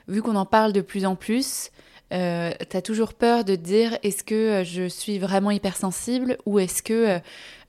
[0.08, 1.72] vu qu'on en parle de plus en plus,
[2.12, 6.60] euh, tu as toujours peur de te dire est-ce que je suis vraiment hypersensible ou
[6.60, 7.20] est-ce que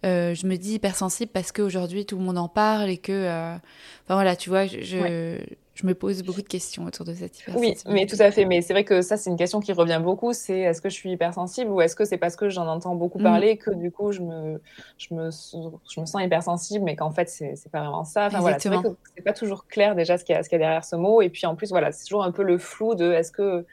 [0.03, 3.57] je me dis hypersensible parce qu'aujourd'hui tout le monde en parle et que.
[4.05, 5.39] Enfin voilà, tu vois, je,
[5.75, 7.83] je me pose beaucoup de questions autour de cette hypersensibilité.
[7.87, 8.45] Oui, mais tout à fait.
[8.45, 10.33] Mais c'est vrai que ça, c'est une question qui revient beaucoup.
[10.33, 13.19] C'est est-ce que je suis hypersensible ou est-ce que c'est parce que j'en entends beaucoup
[13.19, 13.23] mm.
[13.23, 14.61] parler que du coup, je me,
[14.99, 18.27] je me, je me sens hypersensible, mais qu'en fait, c'est, pas vraiment ça.
[18.27, 20.49] Enfin, voilà, c'est vrai que c'est pas toujours clair déjà ce qu'il y a, ce
[20.49, 21.23] qu'il y a derrière ce mot.
[21.23, 23.65] Et puis en plus, voilà, c'est toujours un peu le flou de est-ce que,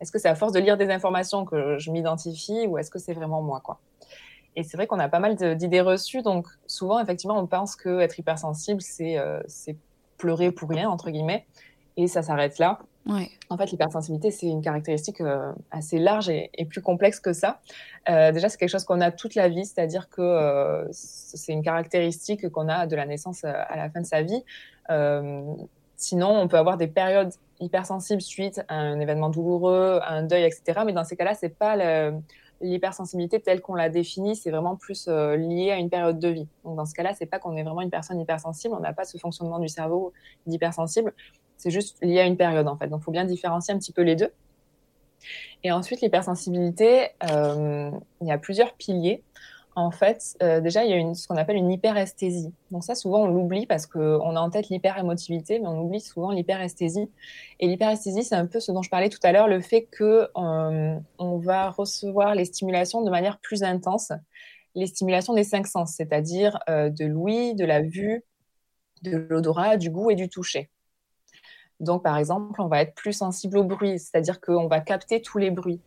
[0.00, 2.98] est-ce que c'est à force de lire des informations que je m'identifie ou est-ce que
[2.98, 3.78] c'est vraiment moi, quoi?
[4.56, 6.22] Et c'est vrai qu'on a pas mal d'idées reçues.
[6.22, 9.40] Donc souvent, effectivement, on pense que être hypersensible, c'est, euh,
[10.16, 11.44] pleurer pour rien, entre guillemets,
[11.96, 12.78] et ça s'arrête là.
[13.06, 13.30] Ouais.
[13.50, 17.60] En fait, l'hypersensibilité, c'est une caractéristique euh, assez large et, plus complexe que ça.
[18.08, 21.62] Euh, déjà, c'est quelque chose qu'on a toute la vie, c'est-à-dire que euh, c'est une
[21.62, 24.42] caractéristique qu'on a de la naissance à la fin de sa vie.
[25.96, 30.80] sinon, on peut avoir des périodes hypersensibles suite à un événement douloureux, un deuil, etc.
[30.84, 31.76] Mais dans ces cas-là, c'est pas
[32.60, 36.48] l'hypersensibilité telle qu'on la définit, c'est vraiment plus euh, lié à une période de vie.
[36.64, 39.04] Donc dans ce cas-là, c'est pas qu'on est vraiment une personne hypersensible, on n'a pas
[39.04, 40.12] ce fonctionnement du cerveau
[40.46, 41.12] d'hypersensible,
[41.56, 42.88] c'est juste lié à une période en fait.
[42.88, 44.32] Donc il faut bien différencier un petit peu les deux.
[45.62, 47.90] Et ensuite, l'hypersensibilité, euh,
[48.20, 49.22] il y a plusieurs piliers
[49.76, 52.52] en fait, euh, déjà, il y a ce qu'on appelle une hyperesthésie.
[52.70, 56.30] Donc ça, souvent, on l'oublie parce qu'on a en tête l'hyperémotivité, mais on oublie souvent
[56.30, 57.10] l'hyperesthésie.
[57.58, 60.28] Et l'hyperesthésie, c'est un peu ce dont je parlais tout à l'heure, le fait que
[60.36, 64.12] euh, on va recevoir les stimulations de manière plus intense,
[64.76, 68.22] les stimulations des cinq sens, c'est-à-dire euh, de l'ouïe, de la vue,
[69.02, 70.70] de l'odorat, du goût et du toucher.
[71.80, 75.38] Donc, par exemple, on va être plus sensible au bruit, c'est-à-dire qu'on va capter tous
[75.38, 75.80] les bruits.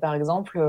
[0.00, 0.60] par exemple,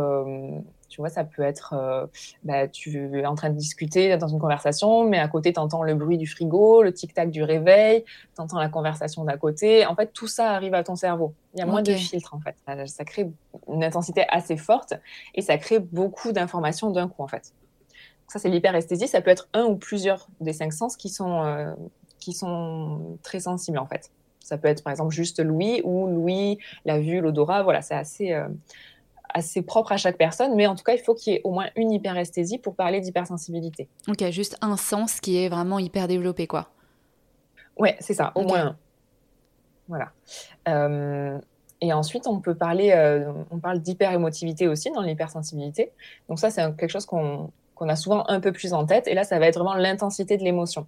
[0.92, 2.06] tu vois, ça peut être, euh,
[2.44, 5.84] bah, tu es en train de discuter dans une conversation, mais à côté, tu entends
[5.84, 8.04] le bruit du frigo, le tic-tac du réveil,
[8.36, 9.86] tu entends la conversation d'à côté.
[9.86, 11.34] En fait, tout ça arrive à ton cerveau.
[11.54, 12.58] Il y a moins de filtres, en fait.
[12.88, 13.32] Ça, crée
[13.70, 14.94] une intensité assez forte
[15.34, 17.54] et ça crée beaucoup d'informations d'un coup, en fait.
[18.28, 19.08] ça, c'est l'hyperesthésie.
[19.08, 21.72] Ça peut être un ou plusieurs des cinq sens qui sont, euh,
[22.20, 24.12] qui sont très sensibles, en fait.
[24.42, 27.64] Ça peut être, par exemple, juste l'ouïe ou l'ouïe, la vue, l'odorat.
[27.64, 28.34] Voilà, c'est assez...
[28.34, 28.50] Euh,
[29.34, 31.52] assez propre à chaque personne, mais en tout cas, il faut qu'il y ait au
[31.52, 33.88] moins une hyperesthésie pour parler d'hypersensibilité.
[34.08, 36.70] Ok, juste un sens qui est vraiment hyper développé, quoi.
[37.78, 38.78] Ouais, c'est ça, au moins un.
[39.88, 40.12] Voilà.
[40.68, 41.40] Euh,
[41.82, 45.92] et ensuite, on peut parler, euh, on parle d'hyperémotivité aussi dans l'hypersensibilité.
[46.30, 49.08] Donc ça, c'est quelque chose qu'on a souvent un peu plus en tête.
[49.08, 50.88] Et là, ça va être vraiment l'intensité de l'émotion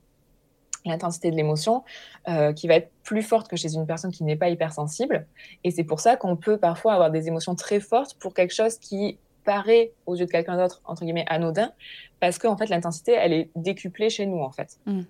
[0.86, 1.84] l'intensité de l'émotion
[2.28, 5.26] euh, qui va être plus forte que chez une personne qui n'est pas hypersensible.
[5.64, 8.78] Et c'est pour ça qu'on peut parfois avoir des émotions très fortes pour quelque chose
[8.78, 11.72] qui paraît aux yeux de quelqu'un d'autre, entre guillemets, anodin,
[12.20, 14.78] parce qu'en en fait, l'intensité, elle est décuplée chez nous, en fait.
[14.86, 15.02] Mm.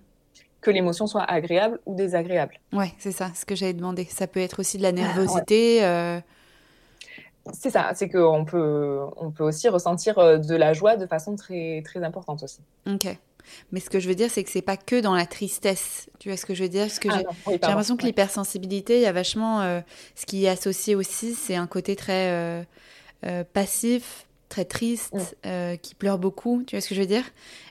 [0.62, 2.60] Que l'émotion soit agréable ou désagréable.
[2.72, 4.06] Ouais, c'est ça, ce que j'avais demandé.
[4.06, 5.84] Ça peut être aussi de la nervosité.
[5.84, 6.20] Euh.
[7.52, 11.36] C'est ça, c'est qu'on peut, on peut aussi ressentir euh, de la joie de façon
[11.36, 12.62] très, très importante aussi.
[12.88, 13.18] Ok.
[13.72, 16.10] Mais ce que je veux dire, c'est que c'est pas que dans la tristesse.
[16.20, 16.88] Tu vois ce que je veux dire?
[17.00, 19.62] Que ah j'ai l'impression que l'hypersensibilité, il y a vachement.
[19.62, 19.82] Euh,
[20.16, 22.64] ce qui est associé aussi, c'est un côté très euh,
[23.26, 25.78] euh, passif, très triste, mm.
[25.82, 26.64] qui pleure beaucoup.
[26.66, 27.26] Tu vois ce que je veux dire?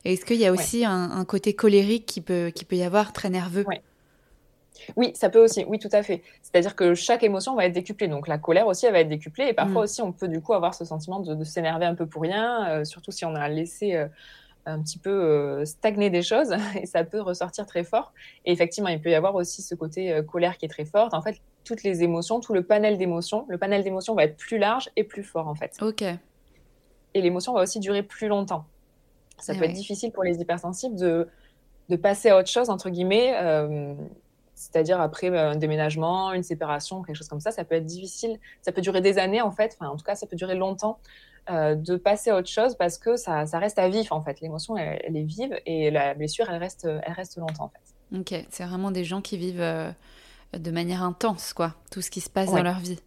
[0.04, 3.12] Et est-ce qu'il y a aussi un, côté colérique qui peut, qui peut y avoir,
[3.12, 3.64] très nerveux?
[4.96, 6.22] Oui, ça peut aussi, oui, tout à fait.
[6.42, 8.08] C'est-à-dire que chaque émotion va être décuplée.
[8.08, 9.46] Donc la colère aussi, elle va être décuplée.
[9.48, 9.84] Et parfois mm.
[9.84, 13.12] aussi, on peut du coup avoir ce sentiment de, s'énerver un peu pour rien, surtout
[13.12, 14.08] si on a laissé
[14.64, 18.12] un petit peu stagner des choses et ça peut ressortir très fort.
[18.44, 21.08] Et effectivement, il peut y avoir aussi ce côté colère qui est très fort.
[21.12, 24.58] En fait, toutes les émotions, tout le panel d'émotions, le panel d'émotions va être plus
[24.58, 25.76] large et plus fort en fait.
[25.80, 26.02] Ok.
[27.14, 28.64] Et l'émotion va aussi durer plus longtemps.
[29.38, 31.28] Ça peut être difficile pour les hypersensibles de,
[31.88, 33.34] de passer à autre chose, entre guillemets,
[34.54, 38.38] c'est-à-dire après un déménagement, une séparation, quelque chose comme ça, ça peut être difficile.
[38.62, 40.98] Ça peut durer des années en fait, enfin, en tout cas, ça peut durer longtemps
[41.50, 44.40] euh, de passer à autre chose parce que ça, ça reste à vif en fait.
[44.40, 48.18] L'émotion, elle, est vive et la blessure, elle reste, elle reste longtemps en fait.
[48.18, 49.90] Ok, c'est vraiment des gens qui vivent euh,
[50.56, 53.00] de manière intense, quoi, tout ce qui se passe dans leur vie.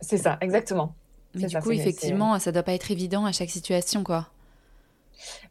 [0.00, 0.94] C'est ça, exactement.
[1.34, 4.28] Mais du coup, effectivement, ça doit pas être évident à chaque situation, quoi.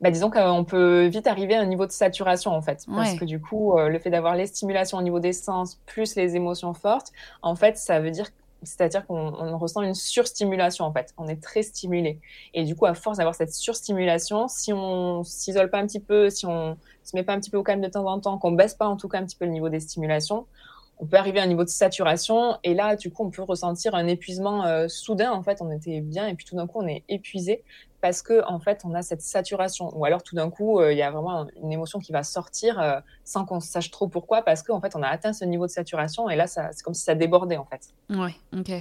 [0.01, 2.85] Bah, disons qu'on peut vite arriver à un niveau de saturation en fait.
[2.93, 6.15] Parce que du coup, euh, le fait d'avoir les stimulations au niveau des sens plus
[6.15, 8.27] les émotions fortes, en fait, ça veut dire
[8.63, 11.13] c'est-à-dire qu'on ressent une surstimulation en fait.
[11.17, 12.19] On est très stimulé.
[12.53, 16.29] Et du coup, à force d'avoir cette surstimulation, si on s'isole pas un petit peu,
[16.29, 18.51] si on se met pas un petit peu au calme de temps en temps, qu'on
[18.51, 20.45] baisse pas en tout cas un petit peu le niveau des stimulations,
[20.99, 22.57] on peut arriver à un niveau de saturation.
[22.63, 25.31] Et là, du coup, on peut ressentir un épuisement euh, soudain.
[25.31, 27.63] En fait, on était bien et puis tout d'un coup, on est épuisé
[28.01, 29.95] parce que en fait, on a cette saturation.
[29.95, 32.79] Ou alors tout d'un coup, euh, il y a vraiment une émotion qui va sortir
[32.79, 35.71] euh, sans qu'on sache trop pourquoi, parce qu'en fait, on a atteint ce niveau de
[35.71, 37.89] saturation et là, c'est comme si ça débordait en fait.
[38.09, 38.71] Ouais, ok.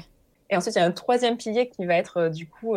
[0.52, 2.74] Et ensuite, il y a un troisième pilier qui va être euh, du coup,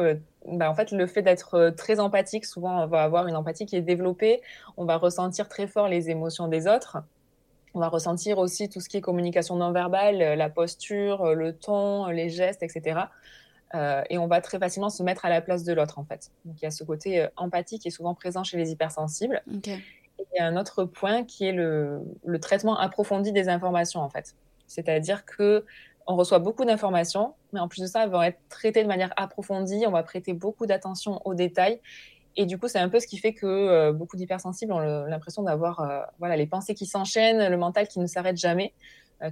[0.47, 2.45] bah, en fait, le fait d'être très empathique.
[2.45, 4.41] Souvent, on va avoir une empathie qui est développée.
[4.77, 6.97] On va ressentir très fort les émotions des autres.
[7.73, 12.05] On va ressentir aussi tout ce qui est communication non verbale, la posture, le ton,
[12.07, 13.05] les gestes, etc.
[13.75, 16.31] Euh, et on va très facilement se mettre à la place de l'autre en fait.
[16.45, 19.41] Donc il y a ce côté euh, empathique qui est souvent présent chez les hypersensibles.
[20.19, 24.01] Et il y a un autre point qui est le, le traitement approfondi des informations
[24.01, 24.35] en fait.
[24.67, 25.65] C'est-à-dire que
[26.05, 29.13] on reçoit beaucoup d'informations, mais en plus de ça, elles vont être traitées de manière
[29.15, 29.85] approfondie.
[29.87, 31.79] On va prêter beaucoup d'attention aux détails.
[32.35, 35.43] Et du coup, c'est un peu ce qui fait que euh, beaucoup d'hypersensibles ont l'impression
[35.43, 38.73] d'avoir voilà, les pensées qui s'enchaînent, le mental qui ne s'arrête jamais,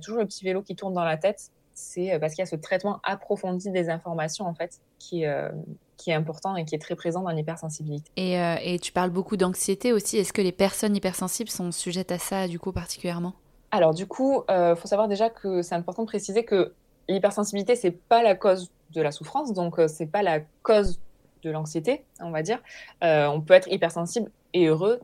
[0.01, 2.49] toujours le petit vélo qui tourne dans la tête c'est euh, parce qu'il y a
[2.49, 5.49] ce traitement approfondi des informations en fait qui, euh,
[5.97, 8.10] qui est important et qui est très présent dans l'hypersensibilité.
[8.17, 10.17] Et, euh, et, tu parles beaucoup d'anxiété aussi.
[10.17, 13.34] Est-ce que les personnes hypersensibles sont sujettes à ça du coup particulièrement?
[13.71, 16.73] Alors du coup, il faut savoir déjà que c'est important de préciser que
[17.07, 20.99] l'hypersensibilité c'est pas la cause de la souffrance, donc c'est pas la cause
[21.43, 22.60] de l'anxiété, on va dire.
[23.01, 24.99] on peut être hypersensible et heureux,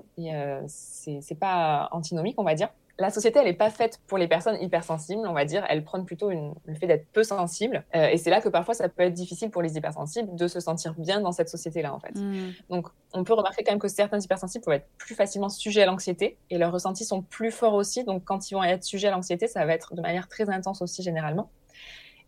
[0.67, 2.69] c'est pas antinomique, on va dire
[2.99, 5.63] la société, elle n'est pas faite pour les personnes hypersensibles, on va dire.
[5.69, 7.85] Elle prône plutôt le fait d'être peu sensible.
[7.95, 10.59] Euh, et c'est là que parfois, ça peut être difficile pour les hypersensibles de se
[10.59, 12.15] sentir bien dans cette société-là, en fait.
[12.15, 12.53] Hmm.
[12.69, 15.85] Donc, on peut remarquer quand même que certains hypersensibles peuvent être plus facilement sujets à
[15.85, 18.03] l'anxiété et leurs ressentis sont plus forts aussi.
[18.03, 20.81] Donc, quand ils vont être sujets à l'anxiété, ça va être de manière très intense
[20.81, 21.51] aussi, généralement.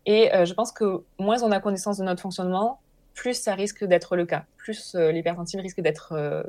[0.06, 2.80] Et euh, je pense que moins on a connaissance de notre fonctionnement,
[3.14, 4.44] plus ça risque d'être le cas.
[4.56, 6.46] Plus euh, l'hypersensible risque d'être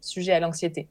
[0.00, 0.88] sujet à l'anxiété.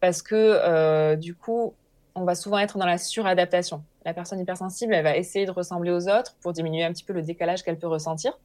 [0.00, 1.72] Parce que, du coup,
[2.14, 3.82] on va souvent être dans la suradaptation.
[4.04, 7.12] La personne hypersensible, elle va essayer de ressembler aux autres pour diminuer un petit peu
[7.12, 8.38] le décalage qu'elle peut ressentir.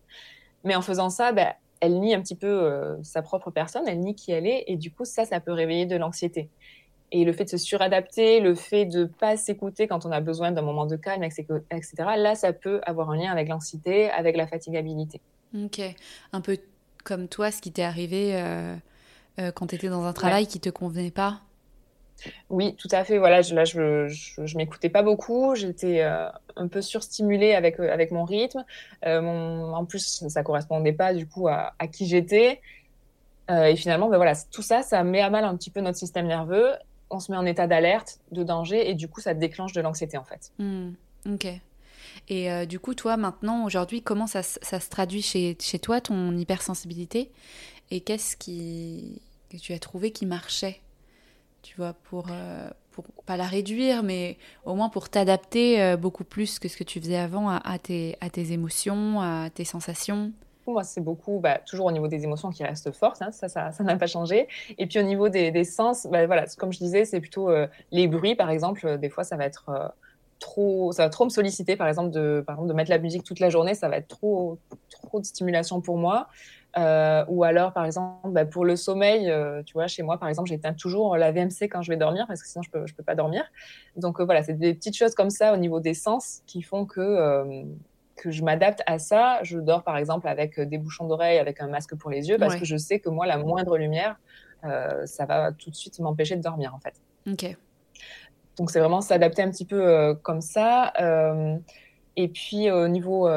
[0.63, 3.99] Mais en faisant ça, bah, elle nie un petit peu euh, sa propre personne, elle
[3.99, 6.49] nie qui elle est, et du coup, ça, ça peut réveiller de l'anxiété.
[7.11, 10.51] Et le fait de se suradapter, le fait de pas s'écouter quand on a besoin
[10.51, 11.45] d'un moment de calme, etc.,
[11.97, 15.21] là, ça peut avoir un lien avec l'anxiété, avec la fatigabilité.
[15.55, 15.81] Ok.
[16.33, 16.57] Un peu
[17.03, 18.75] comme toi, ce qui t'est arrivé euh,
[19.39, 21.41] euh, quand tu étais dans un travail qui te convenait pas
[22.49, 23.17] oui, tout à fait.
[23.17, 25.55] Voilà, je, là, je, m'écoutais pas beaucoup.
[25.55, 28.65] J'étais euh, un peu surstimulée avec euh, avec mon rythme.
[29.05, 32.61] Euh, en plus, ça correspondait pas du coup à, qui j'étais.
[33.49, 36.27] et finalement, ben voilà, tout ça, ça met à mal un petit peu notre système
[36.27, 36.71] nerveux.
[37.09, 40.17] On se met en état d'alerte, de danger, et du coup, ça déclenche de l'anxiété
[40.17, 40.51] en fait.
[40.59, 40.91] Hmm,
[41.25, 41.47] ok.
[42.27, 46.37] Et du coup, toi, maintenant, aujourd'hui, comment ça, ça, se traduit chez, chez toi, ton
[46.37, 47.31] hypersensibilité?
[47.89, 50.81] Et qu'est-ce qui, que tu as trouvé qui marchait?
[51.61, 56.23] Tu vois, pour, euh, pour pas la réduire, mais au moins pour t'adapter euh, beaucoup
[56.23, 60.31] plus que ce que tu faisais avant à, tes, à tes émotions, à tes sensations
[60.67, 63.83] moi, c'est beaucoup, bah, toujours au niveau des émotions qui restent fortes, hein, ça, ça,
[63.83, 64.47] n'a pas changé.
[64.77, 68.07] Et puis au niveau des, sens, bah, voilà, comme je disais, c'est plutôt euh, les
[68.07, 68.99] bruits, par exemple.
[68.99, 69.95] Des fois, ça va être
[70.39, 73.23] trop, ça va trop me solliciter, par exemple, de, par exemple, de mettre la musique
[73.23, 74.57] toute la journée, ça va être trop,
[74.89, 76.29] trop de stimulation pour moi.
[76.77, 80.29] Euh, ou alors, par exemple, bah, pour le sommeil, euh, tu vois, chez moi, par
[80.29, 82.93] exemple, j'éteins toujours la VMC quand je vais dormir parce que sinon je peux, je
[82.93, 83.43] peux pas dormir.
[83.95, 86.85] Donc euh, voilà, c'est des petites choses comme ça au niveau des sens qui font
[86.85, 87.65] que
[88.15, 89.39] que je m'adapte à ça.
[89.43, 92.57] Je dors par exemple avec des bouchons d'oreilles, avec un masque pour les yeux parce
[92.57, 94.19] que je sais que moi, la moindre lumière,
[94.61, 96.93] ça va tout de suite m'empêcher de dormir en fait.
[97.31, 97.57] Ok.
[98.57, 100.91] Donc c'est vraiment s'adapter un petit peu comme ça.
[102.17, 103.27] et puis au niveau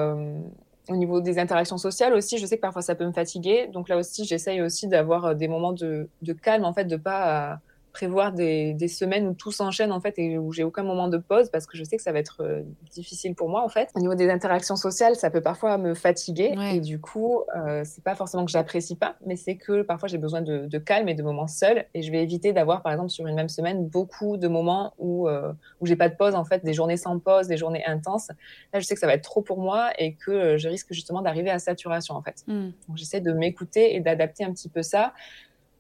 [0.89, 3.69] au niveau des interactions sociales aussi, je sais que parfois ça peut me fatiguer.
[3.69, 7.61] Donc là aussi, j'essaye aussi d'avoir des moments de, de, calme, en fait, de pas
[7.93, 11.19] prévoir des, des, semaines où tout s'enchaîne en fait et où j'ai aucun moment de
[11.19, 13.91] pause parce que je sais que ça va être euh, difficile pour moi en fait.
[13.95, 18.03] Au niveau des interactions sociales, ça peut parfois me fatiguer et du coup, euh, c'est
[18.03, 21.15] pas forcément que j'apprécie pas, mais c'est que parfois j'ai besoin de, de, calme et
[21.15, 24.37] de moments seuls et je vais éviter d'avoir par exemple sur une même semaine beaucoup
[24.37, 27.47] de moments où euh, où j'ai pas de pause en fait, des journées sans pause,
[27.47, 28.29] des journées intenses.
[28.73, 30.93] Là, je sais que ça va être trop pour moi et que euh, je risque
[30.93, 32.45] justement d'arriver à saturation en fait.
[32.47, 32.71] Mm.
[32.89, 35.13] Donc j'essaie de m'écouter et d'adapter un petit peu ça.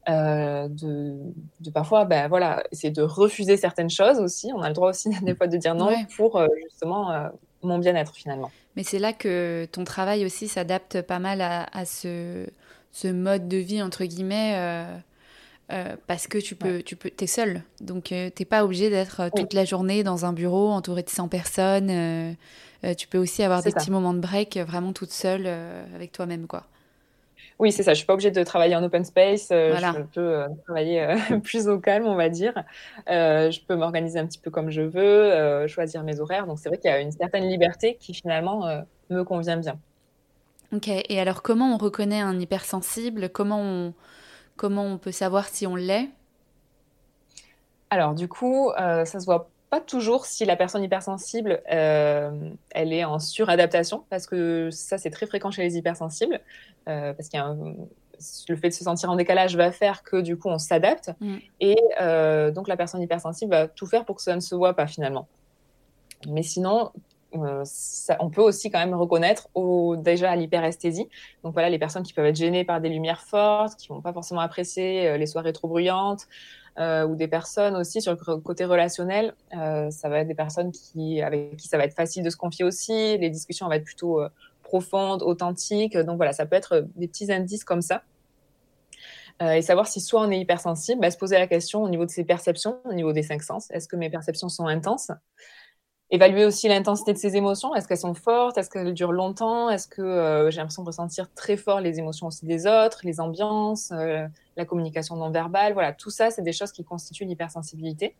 [0.08, 1.16] Euh, de,
[1.60, 4.50] de, parfois, ben voilà, essayer de refuser certaines choses aussi.
[4.54, 7.28] On a le droit aussi des fois de dire non pour euh, justement euh,
[7.62, 8.50] mon bien-être finalement.
[8.74, 12.46] Mais c'est là que ton travail aussi s'adapte pas mal à, ce,
[12.90, 14.56] ce, mode de vie entre guillemets.
[16.06, 19.66] parce que tu peux, tu peux, t'es seul, donc t'es pas obligé d'être toute la
[19.66, 22.34] journée dans un bureau entouré de 100 personnes.
[22.96, 25.46] tu peux aussi avoir des petits moments de break vraiment toute seule
[25.94, 26.64] avec toi-même, quoi.
[27.58, 27.92] Oui, c'est ça.
[27.92, 29.48] Je suis pas obligée de travailler en open space.
[29.52, 32.54] Euh, je peux euh, travailler euh, plus au calme, on va dire.
[33.06, 36.46] je peux m'organiser un petit peu comme je veux, choisir mes horaires.
[36.46, 38.66] Donc c'est vrai qu'il y a une certaine liberté qui finalement
[39.10, 39.78] me convient bien.
[40.72, 40.88] Ok.
[40.88, 43.28] Et alors, comment on reconnaît un hypersensible?
[43.28, 43.94] Comment on
[44.56, 46.08] comment on peut savoir si on l'est?
[47.90, 53.04] Alors du coup, ça se voit pas toujours si la personne hypersensible, euh, elle est
[53.04, 56.40] en suradaptation, parce que ça, c'est très fréquent chez les hypersensibles,
[56.90, 57.56] euh, parce qu'il y a
[58.48, 61.36] le fait de se sentir en décalage va faire que du coup, on s'adapte, mm.
[61.60, 64.74] et euh, donc la personne hypersensible va tout faire pour que ça ne se voit
[64.74, 65.26] pas finalement.
[66.28, 66.92] Mais sinon,
[67.64, 71.08] ça, on peut aussi quand même reconnaître au, déjà l'hyperesthésie.
[71.44, 74.12] Donc voilà, les personnes qui peuvent être gênées par des lumières fortes, qui vont pas
[74.12, 76.28] forcément apprécier les soirées trop bruyantes,
[76.78, 79.34] euh, ou des personnes aussi sur le côté relationnel.
[79.56, 82.36] Euh, ça va être des personnes qui, avec qui ça va être facile de se
[82.36, 83.18] confier aussi.
[83.18, 84.28] Les discussions vont être plutôt euh,
[84.62, 85.96] profondes, authentiques.
[85.96, 88.02] Donc voilà, ça peut être des petits indices comme ça.
[89.40, 92.10] et savoir si soit on est hypersensible, bah, se poser la question au niveau de
[92.10, 93.70] ses perceptions, au niveau des cinq sens.
[93.70, 95.10] Est-ce que mes perceptions sont intenses?
[96.12, 97.74] Évaluer aussi l'intensité de ses émotions.
[97.74, 98.58] Est-ce qu'elles sont fortes?
[98.58, 99.70] Est-ce qu'elles durent longtemps?
[99.70, 103.18] Est-ce que euh, j'ai l'impression de ressentir très fort les émotions aussi des autres, les
[103.18, 108.14] ambiances, euh, la communication non verbale Voilà, tout ça, c'est des choses qui constituent l'hypersensibilité.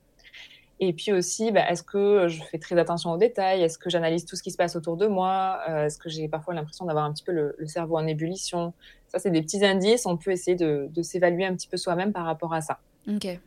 [0.81, 3.63] Et puis aussi, bah, est-ce que je fais très attention aux détails?
[3.63, 5.61] Est-ce que j'analyse tout ce qui se passe autour de moi?
[5.69, 8.73] Euh, Est-ce que j'ai parfois l'impression d'avoir un petit peu le, cerveau en ébullition?
[9.07, 10.07] Ça, c'est des petits indices.
[10.07, 12.81] On peut essayer de, de s'évaluer un petit peu soi-même par rapport à ça.
[13.09, 13.39] Ok.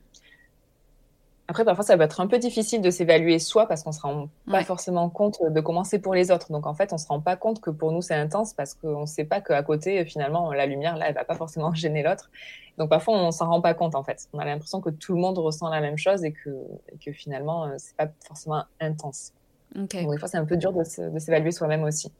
[1.47, 4.01] Après, parfois, ça va être un peu difficile de s'évaluer soi parce qu'on ne se
[4.01, 6.51] rend pas forcément compte de comment c'est pour les autres.
[6.51, 8.73] Donc, en fait, on ne se rend pas compte que pour nous, c'est intense parce
[8.73, 12.01] qu'on ne sait pas qu'à côté, finalement, la lumière, là, elle va pas forcément gêner
[12.01, 12.31] l'autre.
[12.79, 14.27] Donc, parfois, on s'en rend pas compte, en fait.
[14.34, 16.49] On a l'impression que tout le monde ressent la même chose et que,
[16.91, 19.31] et que finalement, euh, c'est pas forcément intense.
[19.75, 22.12] Donc, des fois, c'est un peu dur de s'évaluer soi-même aussi.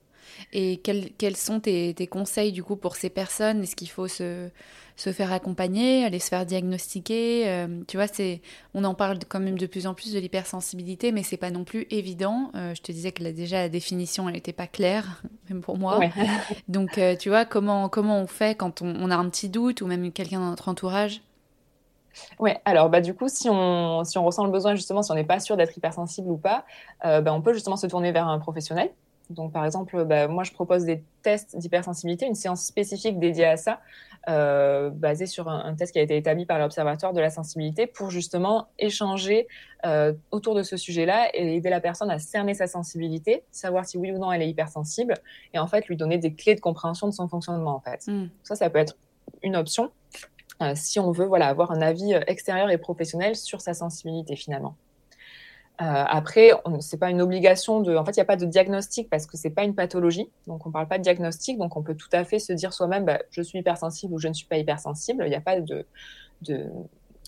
[0.54, 3.64] Et quels, quels sont tes, tes, conseils, du coup, pour ces personnes?
[3.64, 4.50] Est-ce qu'il faut se
[4.96, 7.48] se faire accompagner, aller se faire diagnostiquer?
[7.48, 8.42] Euh, tu vois, c'est,
[8.74, 11.64] on en parle quand même de plus en plus de l'hypersensibilité, mais c'est pas non
[11.64, 12.52] plus évident.
[12.56, 15.78] Euh, je te disais que là, déjà la définition, elle n'était pas claire, même pour
[15.78, 16.00] moi.
[16.68, 19.88] Donc, euh, tu vois, comment comment on fait quand on, a un petit doute ou
[19.88, 21.22] même quelqu'un dans notre entourage?
[22.40, 25.16] Oui, alors bah, du coup, si on, si on ressent le besoin, justement, si on
[25.16, 26.64] n'est pas sûr d'être hypersensible ou pas,
[27.04, 28.90] bah, on peut justement se tourner vers un professionnel.
[29.30, 33.58] Donc, par exemple, bah, moi, je propose des tests d'hypersensibilité, une séance spécifique dédiée à
[33.58, 33.80] ça,
[34.28, 38.10] euh, basée sur un, test qui a été établi par l'Observatoire de la sensibilité pour
[38.10, 39.48] justement échanger
[39.86, 43.98] euh, autour de ce sujet-là et aider la personne à cerner sa sensibilité, savoir si
[43.98, 45.14] oui ou non elle est hypersensible,
[45.54, 47.76] et en fait lui donner des clés de compréhension de son fonctionnement.
[47.76, 48.30] En fait, mm.
[48.44, 48.98] ça, ça peut être
[49.44, 49.92] une option
[50.62, 54.76] euh, si on veut voilà avoir un avis extérieur et professionnel sur sa sensibilité finalement.
[55.82, 57.96] Euh, après, c'est pas une obligation de.
[57.96, 60.30] En fait, il n'y a pas de diagnostic parce que c'est pas une pathologie.
[60.48, 61.58] Donc, on parle pas de diagnostic.
[61.58, 64.30] Donc, on peut tout à fait se dire soi-même, bah, je suis hypersensible ou je
[64.30, 65.24] ne suis pas hypersensible.
[65.26, 65.86] Il n'y a pas de,
[66.44, 66.66] de,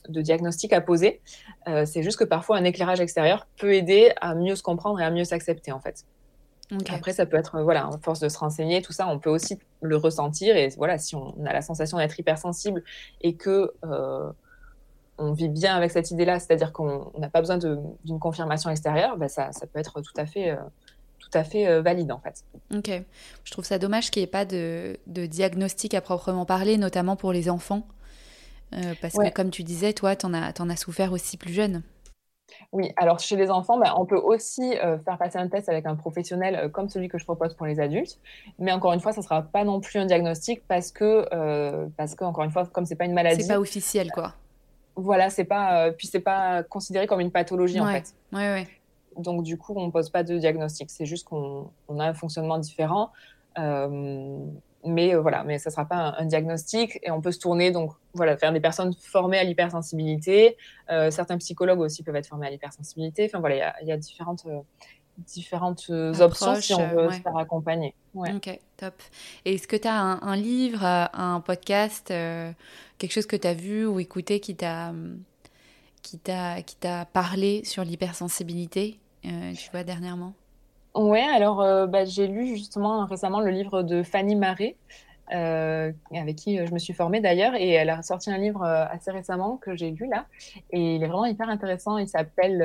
[0.08, 1.22] de, diagnostic à poser.
[1.68, 5.04] Euh, c'est juste que parfois, un éclairage extérieur peut aider à mieux se comprendre et
[5.04, 6.06] à mieux s'accepter, en fait.
[6.90, 9.58] Après, ça peut être, voilà, à force de se renseigner, tout ça, on peut aussi
[9.82, 10.56] le ressentir.
[10.56, 12.84] Et voilà, si on a la sensation d'être hypersensible
[13.22, 14.32] et que euh,
[15.18, 19.28] on vit bien avec cette idée-là, c'est-à-dire qu'on n'a pas besoin d'une confirmation extérieure, bah,
[19.28, 20.58] ça, peut être tout à fait, euh,
[21.20, 22.44] tout à fait euh, valide en fait.
[22.76, 22.92] Ok.
[23.44, 27.34] Je trouve ça dommage qu'il n'y ait pas de, diagnostic à proprement parler, notamment pour
[27.34, 27.88] les enfants.
[28.74, 31.84] Euh, parce que comme tu disais, toi, tu en, as, as souffert aussi plus jeune.
[32.72, 34.74] Oui, alors chez les enfants, bah, on peut aussi
[35.06, 38.20] faire passer un test avec un professionnel comme celui que je propose pour les adultes.
[38.60, 42.16] Mais encore une fois, ça ne sera pas non plus un diagnostic parce que, parce
[42.16, 43.44] que encore une fois, comme c'est pas une maladie.
[43.44, 44.34] C'est pas officiel, quoi.
[44.98, 48.16] Voilà, c'est pas, euh, puis c'est pas considéré comme une pathologie en fait.
[48.34, 48.68] Ouais, ouais.
[49.16, 50.90] Donc du coup, on pose pas de diagnostic.
[50.90, 51.70] C'est juste qu'on
[52.00, 53.12] a un fonctionnement différent.
[53.56, 58.36] mais voilà, mais ça sera pas un, diagnostic et on peut se tourner donc voilà
[58.36, 60.58] vers des personnes formées à l'hypersensibilité.
[60.88, 63.26] certains psychologues aussi peuvent être formés à l'hypersensibilité.
[63.26, 64.48] Enfin voilà, il y, a différentes
[65.18, 65.90] différentes
[66.20, 67.96] options si on veut se faire accompagner.
[68.14, 68.94] Ok, top.
[69.46, 72.12] Et est-ce que tu as un, livre, un podcast,
[72.98, 74.94] quelque chose que tu as vu ou écouté qui t'a
[76.02, 80.34] qui t'a qui t'a parlé sur l'hypersensibilité, euh, tu vois dernièrement?
[80.96, 84.76] Ouais, alors euh, bah, j'ai lu justement récemment le livre de Fanny Marais.
[85.34, 89.12] Euh, avec qui je me suis formée d'ailleurs, et elle a sorti un livre assez
[89.12, 90.26] récemment que j'ai lu là,
[90.72, 91.98] et il est vraiment hyper intéressant.
[91.98, 92.64] Il s'appelle,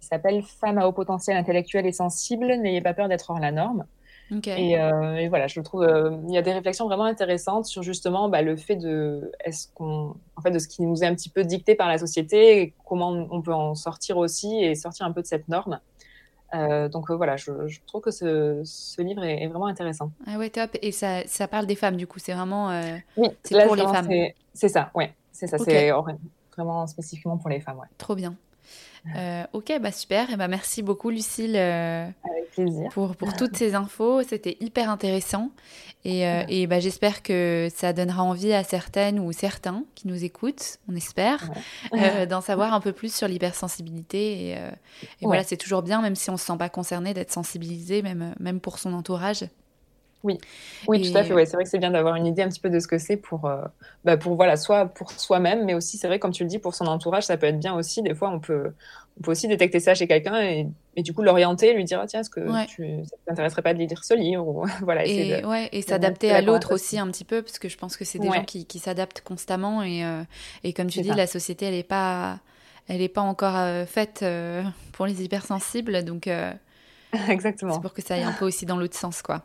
[0.00, 2.46] il s'appelle Femme à haut potentiel intellectuel et sensible.
[2.46, 3.84] N'ayez pas peur d'être hors la norme.
[4.30, 8.28] Euh, et, voilà, je trouve, euh, il y a des réflexions vraiment intéressantes sur justement
[8.28, 11.28] bah, le fait de, est-ce qu'on, en fait, de ce qui nous est un petit
[11.28, 15.12] peu dicté par la société, et comment on peut en sortir aussi et sortir un
[15.12, 15.80] peu de cette norme.
[16.54, 17.50] Euh, donc voilà, je,
[17.86, 20.12] trouve que ce, livre est, vraiment intéressant.
[20.26, 20.70] Ah ouais, top.
[20.82, 22.68] Et ça, ça parle des femmes, du coup, c'est vraiment.
[23.16, 24.08] oui, c'est pour les femmes.
[24.54, 25.14] C'est ça, ouais.
[25.32, 25.90] C'est ça, c'est
[26.54, 27.86] vraiment spécifiquement pour les femmes, ouais.
[27.96, 28.34] Trop bien.
[29.16, 30.30] Euh, ok, bah super.
[30.30, 34.22] Et bah merci beaucoup, Lucille, euh, Avec pour, pour toutes ces infos.
[34.22, 35.50] C'était hyper intéressant.
[36.04, 40.24] Et, euh, et bah, j'espère que ça donnera envie à certaines ou certains qui nous
[40.24, 41.50] écoutent, on espère,
[42.28, 44.48] d'en savoir un peu plus sur l'hypersensibilité.
[44.48, 47.32] Et, et voilà, c'est toujours bien, même si on ne se sent pas concerné, d'être
[47.32, 49.44] sensibilisé, même, même pour son entourage.
[50.24, 50.38] Oui,
[50.86, 51.34] oui, tout à fait.
[51.34, 51.46] Ouais.
[51.46, 53.16] C'est vrai que c'est bien d'avoir une idée un petit peu de ce que c'est
[53.16, 53.62] pour, euh,
[54.04, 56.74] bah pour voilà, soit pour soi-même, mais aussi c'est vrai comme tu le dis pour
[56.74, 58.02] son entourage, ça peut être bien aussi.
[58.02, 58.72] Des fois, on peut,
[59.18, 62.06] on peut aussi détecter ça chez quelqu'un et, et, du coup l'orienter, lui dire ah,
[62.06, 65.04] tiens, est-ce que tu, ça t'intéresserait pas de lire ce livre ou voilà.
[65.04, 68.04] Et, ouais, et s'adapter à l'autre aussi un petit peu parce que je pense que
[68.04, 70.22] c'est des gens qui, qui s'adaptent constamment et, euh,
[70.62, 72.38] et comme tu dis, la société elle est pas,
[72.86, 74.24] elle est pas encore euh, faite
[74.92, 76.28] pour les hypersensibles, donc.
[77.28, 77.74] Exactement.
[77.74, 79.44] C'est pour que ça aille un peu aussi dans l'autre sens, quoi.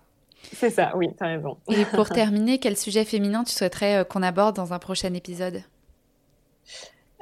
[0.53, 1.57] C'est ça, oui, tu as raison.
[1.69, 5.63] Et pour terminer, quel sujet féminin tu souhaiterais euh, qu'on aborde dans un prochain épisode?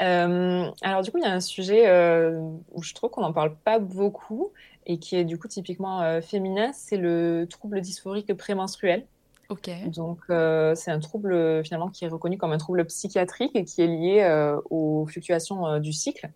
[0.02, 2.40] Euh, alors du coup, il y a un sujet euh,
[2.74, 4.52] où je trouve qu'on n'en parle pas beaucoup
[4.86, 9.06] et qui est du coup typiquement féminin, c'est le trouble dysphorique prémenstruel.
[9.50, 9.72] Ok.
[9.88, 13.88] Donc c'est un trouble finalement qui est reconnu comme un trouble psychiatrique et qui est
[13.88, 16.30] lié aux fluctuations du cycle.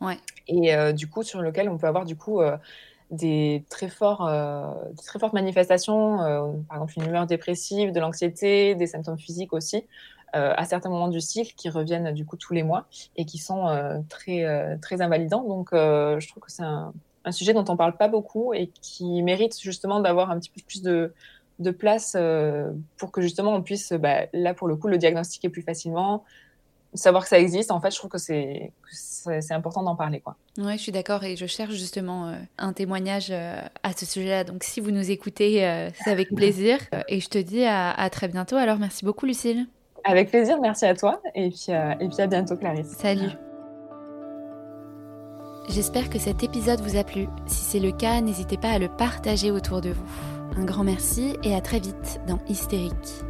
[0.00, 0.18] Ouais.
[0.46, 2.40] Et du coup sur lequel on peut avoir du coup
[3.10, 4.70] des très, forts, euh,
[5.06, 9.84] très fortes manifestations, euh, par exemple une humeur dépressive, de l'anxiété, des symptômes physiques aussi,
[10.36, 12.86] euh, à certains moments du cycle qui reviennent du coup tous les mois
[13.16, 13.66] et qui sont
[14.08, 15.42] très, très invalidants.
[15.42, 16.92] Donc je trouve que c'est un,
[17.30, 20.80] sujet dont on parle pas beaucoup et qui mérite justement d'avoir un petit peu plus
[20.80, 21.12] de,
[21.58, 22.16] de place
[22.96, 26.24] pour que justement on puisse, bah, là pour le coup, le diagnostiquer plus facilement,
[26.98, 28.72] savoir que ça existe, en fait, je trouve que c'est
[29.40, 30.36] c'est important d'en parler, quoi.
[30.58, 34.44] Ouais, je suis d'accord et je cherche justement euh, un témoignage euh, à ce sujet-là.
[34.44, 36.78] Donc, si vous nous écoutez, euh, c'est avec plaisir.
[37.08, 38.56] et je te dis à, à, très bientôt.
[38.56, 39.66] Alors, merci beaucoup, Lucille.
[40.04, 41.20] Avec plaisir, merci à toi.
[41.34, 42.94] Et puis, et puis à bientôt, Clarisse.
[42.98, 43.30] Salut.
[45.68, 47.26] J'espère que cet épisode vous a plu.
[47.46, 50.06] Si c'est le cas, n'hésitez pas à le partager autour de vous.
[50.56, 53.22] Un grand merci et à très vite dans Hystérique.